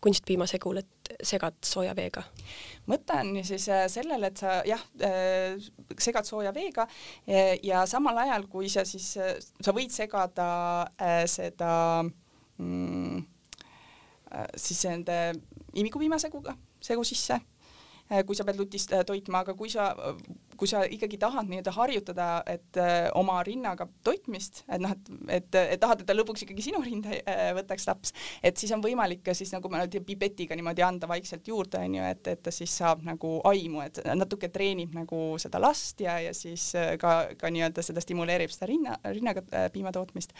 kunstpiimasegul, 0.00 0.80
et 0.80 1.12
segad 1.26 1.56
sooja 1.66 1.94
veega? 1.96 2.22
mõte 2.90 3.16
on 3.20 3.34
siis 3.44 3.68
äh, 3.68 3.84
sellel, 3.92 4.24
et 4.30 4.40
sa 4.40 4.60
jah, 4.66 4.82
äh, 5.04 5.60
segad 5.98 6.26
sooja 6.28 6.54
veega 6.54 6.86
ja 7.62 7.84
samal 7.86 8.18
ajal, 8.24 8.46
kui 8.50 8.68
sa 8.72 8.84
siis, 8.88 9.12
äh, 9.20 9.36
sa 9.60 9.74
võid 9.76 9.92
segada 9.94 10.48
seda 11.30 11.72
mm, 12.02 13.20
siis 14.56 14.82
nende 14.88 15.20
imikupiimaseguga 15.74 16.56
segu 16.80 17.04
sisse, 17.04 17.40
äh, 18.10 18.22
kui 18.26 18.36
sa 18.36 18.46
pead 18.48 18.60
lutist 18.60 18.92
äh, 18.92 19.04
toitma, 19.06 19.44
aga 19.44 19.54
kui 19.58 19.70
sa, 19.72 19.92
kui 20.60 20.68
sa 20.70 20.82
ikkagi 20.84 21.18
tahad 21.20 21.48
nii-öelda 21.48 21.72
harjutada, 21.74 22.28
et 22.50 22.80
äh, 22.80 23.08
oma 23.18 23.38
rinnaga 23.46 23.86
toitmist, 24.04 24.62
et 24.68 24.82
noh, 24.82 24.92
et, 24.92 25.10
et, 25.40 25.58
et 25.76 25.80
tahad, 25.80 26.02
et 26.02 26.08
ta 26.08 26.16
lõpuks 26.16 26.44
ikkagi 26.46 26.66
sinu 26.68 26.82
rinda 26.84 27.16
võtaks 27.56 27.86
laps, 27.88 28.14
et 28.44 28.60
siis 28.60 28.72
on 28.76 28.84
võimalik 28.84 29.24
ka 29.26 29.34
siis 29.36 29.52
nagu 29.54 29.70
ma 29.72 29.86
tea, 29.90 30.04
pipetiga 30.04 30.56
niimoodi 30.58 30.84
anda 30.84 31.08
vaikselt 31.10 31.48
juurde, 31.48 31.80
onju, 31.88 32.04
et, 32.10 32.32
et 32.34 32.42
ta 32.44 32.52
siis 32.54 32.74
saab 32.82 33.04
nagu 33.06 33.38
aimu, 33.48 33.82
et 33.86 34.02
natuke 34.14 34.50
treenib 34.52 34.94
nagu 34.96 35.22
seda 35.40 35.60
last 35.62 36.00
ja, 36.04 36.18
ja 36.22 36.34
siis 36.36 36.70
ka, 37.00 37.16
ka 37.40 37.52
nii-öelda 37.52 37.84
seda 37.84 38.04
stimuleerib 38.04 38.52
seda 38.52 38.70
rinna, 38.70 38.96
rinnaga 39.10 39.44
piima 39.72 39.92
tootmist 39.94 40.36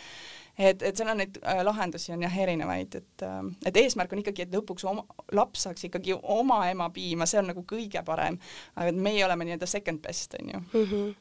et, 0.61 0.83
et 0.83 0.97
seal 0.97 1.11
on 1.13 1.21
neid 1.21 1.39
äh, 1.43 1.61
lahendusi 1.65 2.13
on 2.15 2.25
jah 2.25 2.37
erinevaid, 2.45 2.97
et, 3.01 3.25
äh, 3.25 3.39
et 3.67 3.81
eesmärk 3.81 4.13
on 4.15 4.23
ikkagi, 4.23 4.47
et 4.47 4.55
lõpuks 4.55 4.87
oma, 4.89 5.05
laps 5.37 5.67
saaks 5.67 5.87
ikkagi 5.89 6.15
oma 6.21 6.61
ema 6.71 6.91
piima, 6.95 7.29
see 7.29 7.41
on 7.41 7.51
nagu 7.53 7.65
kõige 7.69 8.03
parem. 8.07 8.39
aga 8.77 8.93
meie 8.93 9.25
oleme 9.25 9.47
nii-öelda 9.47 9.69
second 9.71 10.03
best 10.05 10.10
onju 10.41 10.63
mm. 10.73 10.87
-hmm 10.87 11.15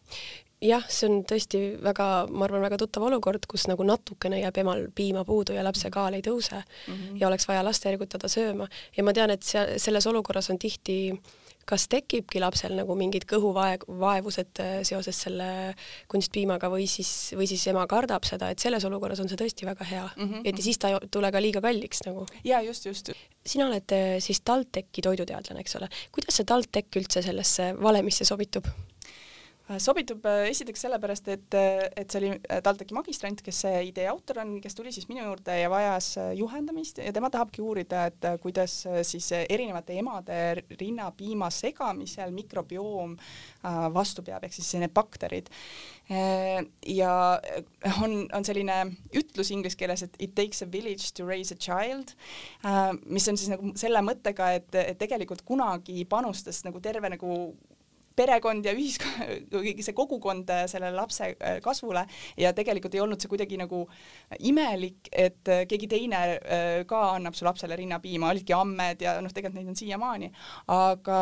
jah, 0.62 0.84
see 0.92 1.08
on 1.08 1.22
tõesti 1.24 1.60
väga, 1.84 2.28
ma 2.28 2.44
arvan, 2.46 2.62
väga 2.62 2.78
tuttav 2.78 3.04
olukord, 3.08 3.46
kus 3.48 3.68
nagu 3.72 3.84
natukene 3.88 4.42
jääb 4.42 4.58
emal 4.58 4.82
piima 4.96 5.24
puudu 5.26 5.54
ja 5.56 5.64
lapse 5.64 5.90
kaal 5.90 6.14
ei 6.14 6.22
tõuse 6.22 6.56
mm 6.60 6.94
-hmm. 6.94 7.20
ja 7.22 7.28
oleks 7.28 7.48
vaja 7.48 7.64
last 7.64 7.86
ergutada 7.86 8.28
sööma 8.28 8.68
ja 8.98 9.04
ma 9.04 9.14
tean, 9.14 9.30
et 9.30 9.44
seal 9.44 9.78
selles 9.80 10.08
olukorras 10.08 10.50
on 10.50 10.60
tihti 10.60 11.12
äh, 11.12 11.39
kas 11.70 11.86
tekibki 11.92 12.42
lapsel 12.42 12.74
nagu 12.78 12.96
mingid 12.98 13.26
kõhuvaevused 13.30 14.62
äh, 14.64 14.76
seoses 14.88 15.22
selle 15.26 15.50
kunstpiimaga 16.12 16.72
või 16.72 16.88
siis, 16.90 17.34
või 17.38 17.50
siis 17.50 17.66
ema 17.72 17.86
kardab 17.90 18.26
seda, 18.28 18.50
et 18.50 18.62
selles 18.64 18.86
olukorras 18.90 19.22
on 19.24 19.30
see 19.30 19.40
tõesti 19.40 19.68
väga 19.70 19.88
hea 19.90 20.06
mm, 20.08 20.30
-hmm. 20.30 20.46
et 20.50 20.62
ja 20.62 20.66
siis 20.66 20.82
ta 20.82 20.94
ei 20.94 21.12
tule 21.14 21.32
ka 21.32 21.42
liiga 21.42 21.62
kalliks 21.62 22.06
nagu. 22.08 22.26
ja 22.44 22.62
just, 22.66 22.86
just. 22.90 23.14
sina 23.46 23.68
oled 23.70 23.96
äh, 23.96 24.18
siis 24.24 24.42
TalTechi 24.42 25.06
toiduteadlane, 25.06 25.66
eks 25.66 25.76
ole. 25.82 25.90
kuidas 26.12 26.42
see 26.42 26.48
TalTech 26.50 27.02
üldse 27.02 27.26
sellesse 27.26 27.74
valemisse 27.82 28.26
sobitub? 28.26 28.66
Äh, 29.70 29.78
sobitub 29.78 30.26
äh, 30.26 30.48
esiteks 30.50 30.82
sellepärast, 30.82 31.28
et, 31.30 31.54
äh, 31.54 31.84
et 31.96 32.10
see 32.10 32.20
oli 32.24 32.62
TalTechi 32.66 32.96
magistrant, 32.98 33.44
kes 33.46 33.60
see 33.66 33.84
idee 33.92 34.08
autor 34.10 34.42
on, 34.42 34.56
kes 34.64 34.74
tuli 34.74 34.90
siis 34.96 35.06
minu 35.12 35.22
juurde 35.28 35.60
ja 35.60 35.70
vajas 35.70 36.16
juhendamist 36.40 36.98
ja 37.04 37.14
tema 37.14 37.30
tahabki 37.30 37.62
uurida, 37.62 38.08
et 38.10 38.28
kuidas 38.42 38.80
siis 39.06 39.30
erinevate 39.38 40.00
emade 40.02 40.40
rinnapiima 40.80 41.52
segamisel 41.54 42.34
mikrobioom 42.34 43.14
vastu 43.94 44.26
peab, 44.26 44.48
ehk 44.48 44.58
siis 44.58 44.74
need 44.82 44.94
bakterid. 44.96 45.50
ja 46.90 47.14
on, 48.02 48.14
on 48.34 48.46
selline 48.46 48.80
ütlus 49.14 49.52
inglise 49.54 49.78
keeles, 49.78 50.04
et 50.08 50.16
it 50.18 50.34
takes 50.36 50.64
a 50.66 50.72
village 50.72 51.14
to 51.14 51.28
raise 51.28 51.54
a 51.54 51.58
child, 51.58 52.16
mis 53.06 53.28
on 53.30 53.38
siis 53.38 53.52
nagu 53.54 53.76
selle 53.78 54.02
mõttega, 54.02 54.54
et, 54.58 54.72
et 54.82 54.98
tegelikult 54.98 55.46
kunagi 55.46 56.06
panustas 56.10 56.64
nagu 56.66 56.82
terve 56.82 57.12
nagu 57.14 57.36
perekond 58.20 58.68
ja 58.68 58.76
ühiskond, 58.76 59.56
see 59.86 59.96
kogukond 59.98 60.52
äh, 60.54 60.66
selle 60.72 60.92
lapse 60.96 61.32
äh, 61.32 61.58
kasvule 61.66 62.06
ja 62.40 62.54
tegelikult 62.58 62.98
ei 62.98 63.04
olnud 63.06 63.22
see 63.22 63.32
kuidagi 63.32 63.60
nagu 63.62 63.86
imelik, 64.52 65.10
et 65.12 65.52
äh, 65.52 65.66
keegi 65.70 65.90
teine 65.96 66.22
ka 66.90 67.02
annab 67.16 67.38
su 67.38 67.48
lapsele 67.48 67.78
rinnapiima, 67.80 68.30
olidki 68.34 68.56
ammed 68.56 69.02
ja 69.04 69.18
noh, 69.24 69.34
tegelikult 69.34 69.60
neid 69.62 69.74
on 69.74 69.80
siiamaani, 69.80 70.32
aga 70.76 71.20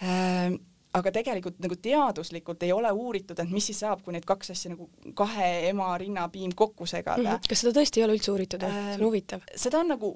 äh, 0.00 0.58
aga 0.98 1.12
tegelikult 1.14 1.60
nagu 1.62 1.76
teaduslikult 1.78 2.64
ei 2.66 2.72
ole 2.74 2.90
uuritud, 2.90 3.38
et 3.38 3.52
mis 3.52 3.68
siis 3.70 3.82
saab, 3.84 4.02
kui 4.04 4.14
need 4.14 4.26
kaks 4.26 4.54
asja 4.54 4.72
nagu 4.72 4.88
kahe 5.18 5.50
ema 5.68 5.92
rinnapiim 6.00 6.54
kokku 6.56 6.86
segada 6.86 7.22
mm. 7.22 7.36
-hmm. 7.36 7.48
kas 7.48 7.62
seda 7.62 7.74
tõesti 7.78 8.02
ei 8.02 8.06
ole 8.06 8.16
üldse 8.18 8.32
uuritud 8.32 8.66
äh,? 8.66 8.72
see 8.74 8.96
on 8.98 9.06
huvitav. 9.06 9.44
seda 9.56 9.80
on 9.84 9.92
nagu 9.94 10.14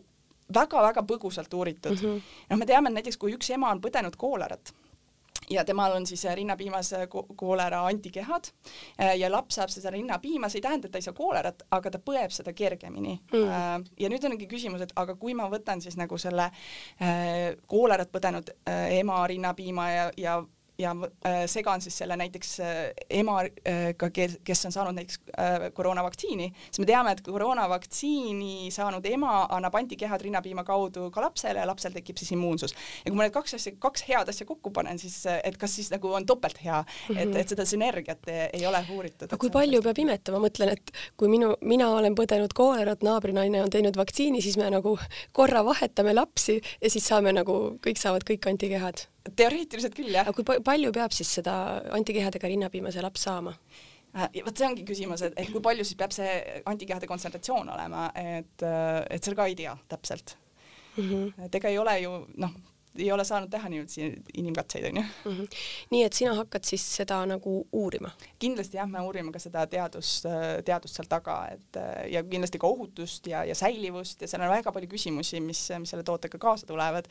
väga-väga 0.54 1.04
põgusalt 1.10 1.54
uuritud 1.54 2.00
mm. 2.00 2.08
-hmm. 2.08 2.40
noh, 2.50 2.58
me 2.58 2.66
teame, 2.66 2.90
et 2.90 2.98
näiteks 3.00 3.16
kui 3.16 3.37
üks 3.37 3.50
ema 3.54 3.70
on 3.70 3.80
põdenud 3.80 4.16
koolerat 4.16 4.74
ja 5.50 5.64
temal 5.64 5.92
on 5.92 6.07
siis 6.07 6.24
äh, 6.26 6.35
rinnapiimas 6.35 6.92
äh, 6.92 7.07
koolera 7.37 7.87
antikehad 7.87 8.44
äh, 9.00 9.16
ja 9.18 9.30
laps 9.33 9.54
saab 9.54 9.72
seda 9.72 9.90
rinnapiima, 9.90 10.48
see 10.48 10.59
ei 10.59 10.66
tähenda, 10.66 10.88
et 10.88 10.92
ta 10.92 10.98
ei 10.98 11.07
saa 11.07 11.16
koolerat, 11.16 11.62
aga 11.70 11.90
ta 11.90 12.00
põeb 12.04 12.33
seda 12.35 12.52
kergemini. 12.52 13.18
Mm.. 13.33 13.85
ja 14.00 14.11
nüüd 14.11 14.24
ongi 14.28 14.46
küsimus, 14.50 14.85
et 14.85 14.92
aga 14.96 15.16
kui 15.20 15.35
ma 15.35 15.46
võtan 15.52 15.83
siis 15.83 15.96
nagu 16.00 16.18
selle 16.18 16.50
koolerat 17.70 18.11
põdenud 18.12 18.50
ema 18.66 19.20
rinnapiima 19.28 19.88
ja, 19.90 20.07
ja 20.16 20.37
ja 20.78 20.90
äh, 21.26 21.44
segan 21.46 21.80
siis 21.80 21.98
selle 21.98 22.16
näiteks 22.18 22.60
äh, 22.60 22.68
emaga 23.10 23.48
äh,, 23.68 23.94
kes, 24.44 24.64
on 24.66 24.72
saanud 24.72 24.98
näiteks 24.98 25.20
koroonavaktsiini, 25.74 26.48
siis 26.66 26.80
me 26.82 26.87
teame, 26.88 27.12
et 27.14 27.22
koroonavaktsiini 27.26 28.70
saanud 28.74 29.06
ema 29.06 29.44
annab 29.54 29.74
antikehad 29.78 30.22
rinnapiima 30.22 30.64
kaudu 30.64 31.10
ka 31.14 31.22
lapsele 31.22 31.62
ja 31.62 31.66
lapsel 31.66 31.94
tekib 31.94 32.18
siis 32.18 32.32
immuunsus. 32.34 32.74
ja 33.04 33.10
kui 33.10 33.16
ma 33.18 33.26
need 33.26 33.34
kaks 33.34 33.54
asja, 33.58 33.74
kaks 33.78 34.06
head 34.08 34.30
asja 34.30 34.46
kokku 34.46 34.72
panen, 34.74 34.98
siis 34.98 35.20
et 35.30 35.58
kas 35.60 35.76
siis 35.78 35.90
nagu 35.94 36.12
on 36.12 36.26
topelt 36.26 36.58
hea 36.64 36.82
mm, 36.82 37.14
-hmm. 37.14 37.22
et, 37.22 37.37
et 37.37 37.54
seda 37.54 37.66
sünergiat 37.66 38.28
ei, 38.28 38.48
ei 38.52 38.66
ole 38.66 38.84
uuritud. 38.90 39.28
aga 39.30 39.38
kui 39.38 39.50
palju 39.50 39.82
peab 39.82 39.98
imetama, 39.98 40.42
mõtlen, 40.48 40.74
et 40.74 40.94
kui 41.16 41.28
minu, 41.28 41.54
mina 41.60 41.90
olen 41.94 42.14
põdenud 42.18 42.54
koolerat, 42.54 43.02
naabrinaine 43.02 43.62
on 43.62 43.70
teinud 43.70 43.96
vaktsiini, 43.96 44.42
siis 44.42 44.56
me 44.56 44.70
nagu 44.70 44.98
korra 45.32 45.64
vahetame 45.64 46.14
lapsi 46.14 46.60
ja 46.82 46.90
siis 46.90 47.06
saame 47.06 47.32
nagu, 47.32 47.78
kõik 47.87 48.00
saavad 48.00 48.26
kõik 48.26 48.50
antikehad 48.50 49.06
teoreetiliselt 49.37 49.96
küll, 49.96 50.12
jah. 50.12 50.28
aga 50.28 50.37
kui 50.37 50.62
palju 50.64 50.92
peab 50.92 51.14
siis 51.16 51.30
seda 51.40 51.56
antikehadega 51.96 52.50
rinnapiima 52.50 52.92
see 52.92 53.04
laps 53.04 53.24
saama? 53.28 53.54
Äh, 54.14 54.42
vot 54.46 54.56
see 54.56 54.68
ongi 54.68 54.84
küsimus, 54.87 55.24
et, 55.26 55.34
et 55.40 55.50
kui 55.50 55.62
palju 55.64 55.87
siis 55.87 55.98
peab 55.98 56.12
see 56.14 56.62
antikehade 56.70 57.08
kontsentratsioon 57.10 57.72
olema, 57.74 58.10
et, 58.14 58.62
et 58.62 59.24
seda 59.24 59.40
ka 59.40 59.48
ei 59.50 59.56
tea 59.58 59.74
täpselt 59.88 60.37
mm. 60.96 61.08
-hmm. 61.08 61.44
et 61.46 61.54
ega 61.60 61.72
ei 61.72 61.78
ole 61.78 61.98
ju 62.00 62.12
noh, 62.44 62.54
ei 62.98 63.12
ole 63.12 63.24
saanud 63.24 63.50
teha 63.50 63.68
niimoodi 63.68 64.09
inimkatseid, 64.40 64.85
onju 64.90 65.02
mm. 65.02 65.37
-hmm. 65.37 65.62
nii 65.90 66.02
et 66.04 66.12
sina 66.12 66.35
hakkad 66.35 66.64
siis 66.64 66.85
seda 66.96 67.20
nagu 67.26 67.54
uurima? 67.72 68.11
kindlasti 68.38 68.76
jah, 68.76 68.88
me 68.90 69.00
uurime 69.00 69.33
ka 69.33 69.38
seda 69.42 69.66
teadust, 69.66 70.28
teadust 70.64 71.00
seal 71.00 71.09
taga, 71.09 71.38
et 71.52 71.80
ja 72.12 72.22
kindlasti 72.22 72.59
ka 72.59 72.66
ohutust 72.66 73.26
ja, 73.26 73.44
ja 73.44 73.54
säilivust 73.54 74.22
ja 74.22 74.28
seal 74.28 74.42
on 74.42 74.52
väga 74.52 74.72
palju 74.72 74.88
küsimusi, 74.88 75.40
mis, 75.40 75.66
mis 75.78 75.90
selle 75.90 76.04
tootega 76.04 76.38
kaasa 76.38 76.66
tulevad, 76.66 77.11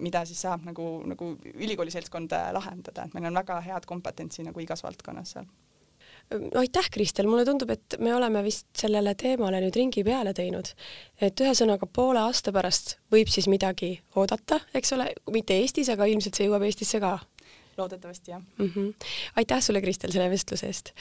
mida 0.00 0.24
siis 0.24 0.40
saab 0.40 0.64
nagu, 0.66 0.88
nagu 1.06 1.36
ülikooli 1.54 1.90
seltskond 1.90 2.32
lahendada, 2.52 3.06
et 3.06 3.14
meil 3.14 3.30
on 3.30 3.42
väga 3.42 3.60
head 3.60 3.86
kompetentsi 3.86 4.42
nagu 4.42 4.60
igas 4.60 4.82
valdkonnas 4.82 5.36
seal 5.36 5.46
aitäh, 6.54 6.90
Kristel, 6.90 7.26
mulle 7.26 7.44
tundub, 7.44 7.70
et 7.70 7.96
me 7.98 8.14
oleme 8.14 8.42
vist 8.44 8.66
sellele 8.78 9.14
teemale 9.18 9.60
nüüd 9.62 9.76
ringi 9.76 10.04
peale 10.04 10.34
teinud. 10.34 10.72
et 11.20 11.40
ühesõnaga 11.40 11.86
poole 11.86 12.20
aasta 12.20 12.52
pärast 12.52 12.96
võib 13.12 13.30
siis 13.30 13.48
midagi 13.48 14.00
oodata, 14.16 14.60
eks 14.74 14.92
ole, 14.92 15.12
mitte 15.30 15.56
Eestis, 15.60 15.90
aga 15.92 16.08
ilmselt 16.10 16.34
see 16.34 16.48
jõuab 16.48 16.66
Eestisse 16.66 17.00
ka. 17.00 17.18
loodetavasti 17.76 18.30
jah 18.30 18.40
mm. 18.58 18.70
-hmm. 18.74 18.94
aitäh 19.36 19.60
sulle, 19.62 19.80
Kristel, 19.80 20.12
selle 20.12 20.30
vestluse 20.30 20.66
eest. 20.66 20.92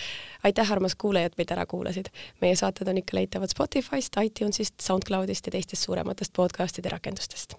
aitäh, 0.44 0.72
armas 0.72 0.96
kuulaja, 0.96 1.26
et 1.26 1.38
meid 1.38 1.52
ära 1.52 1.66
kuulasid. 1.66 2.10
meie 2.42 2.56
saated 2.56 2.88
on 2.88 2.98
ikka 2.98 3.18
leitavad 3.18 3.50
Spotify'st, 3.50 4.22
iTunes'ist, 4.24 4.76
SoundCloud'ist 4.82 5.48
ja 5.48 5.52
teistest 5.52 5.84
suurematest 5.84 6.34
podcast'ide 6.34 6.90
rakendustest 6.90 7.56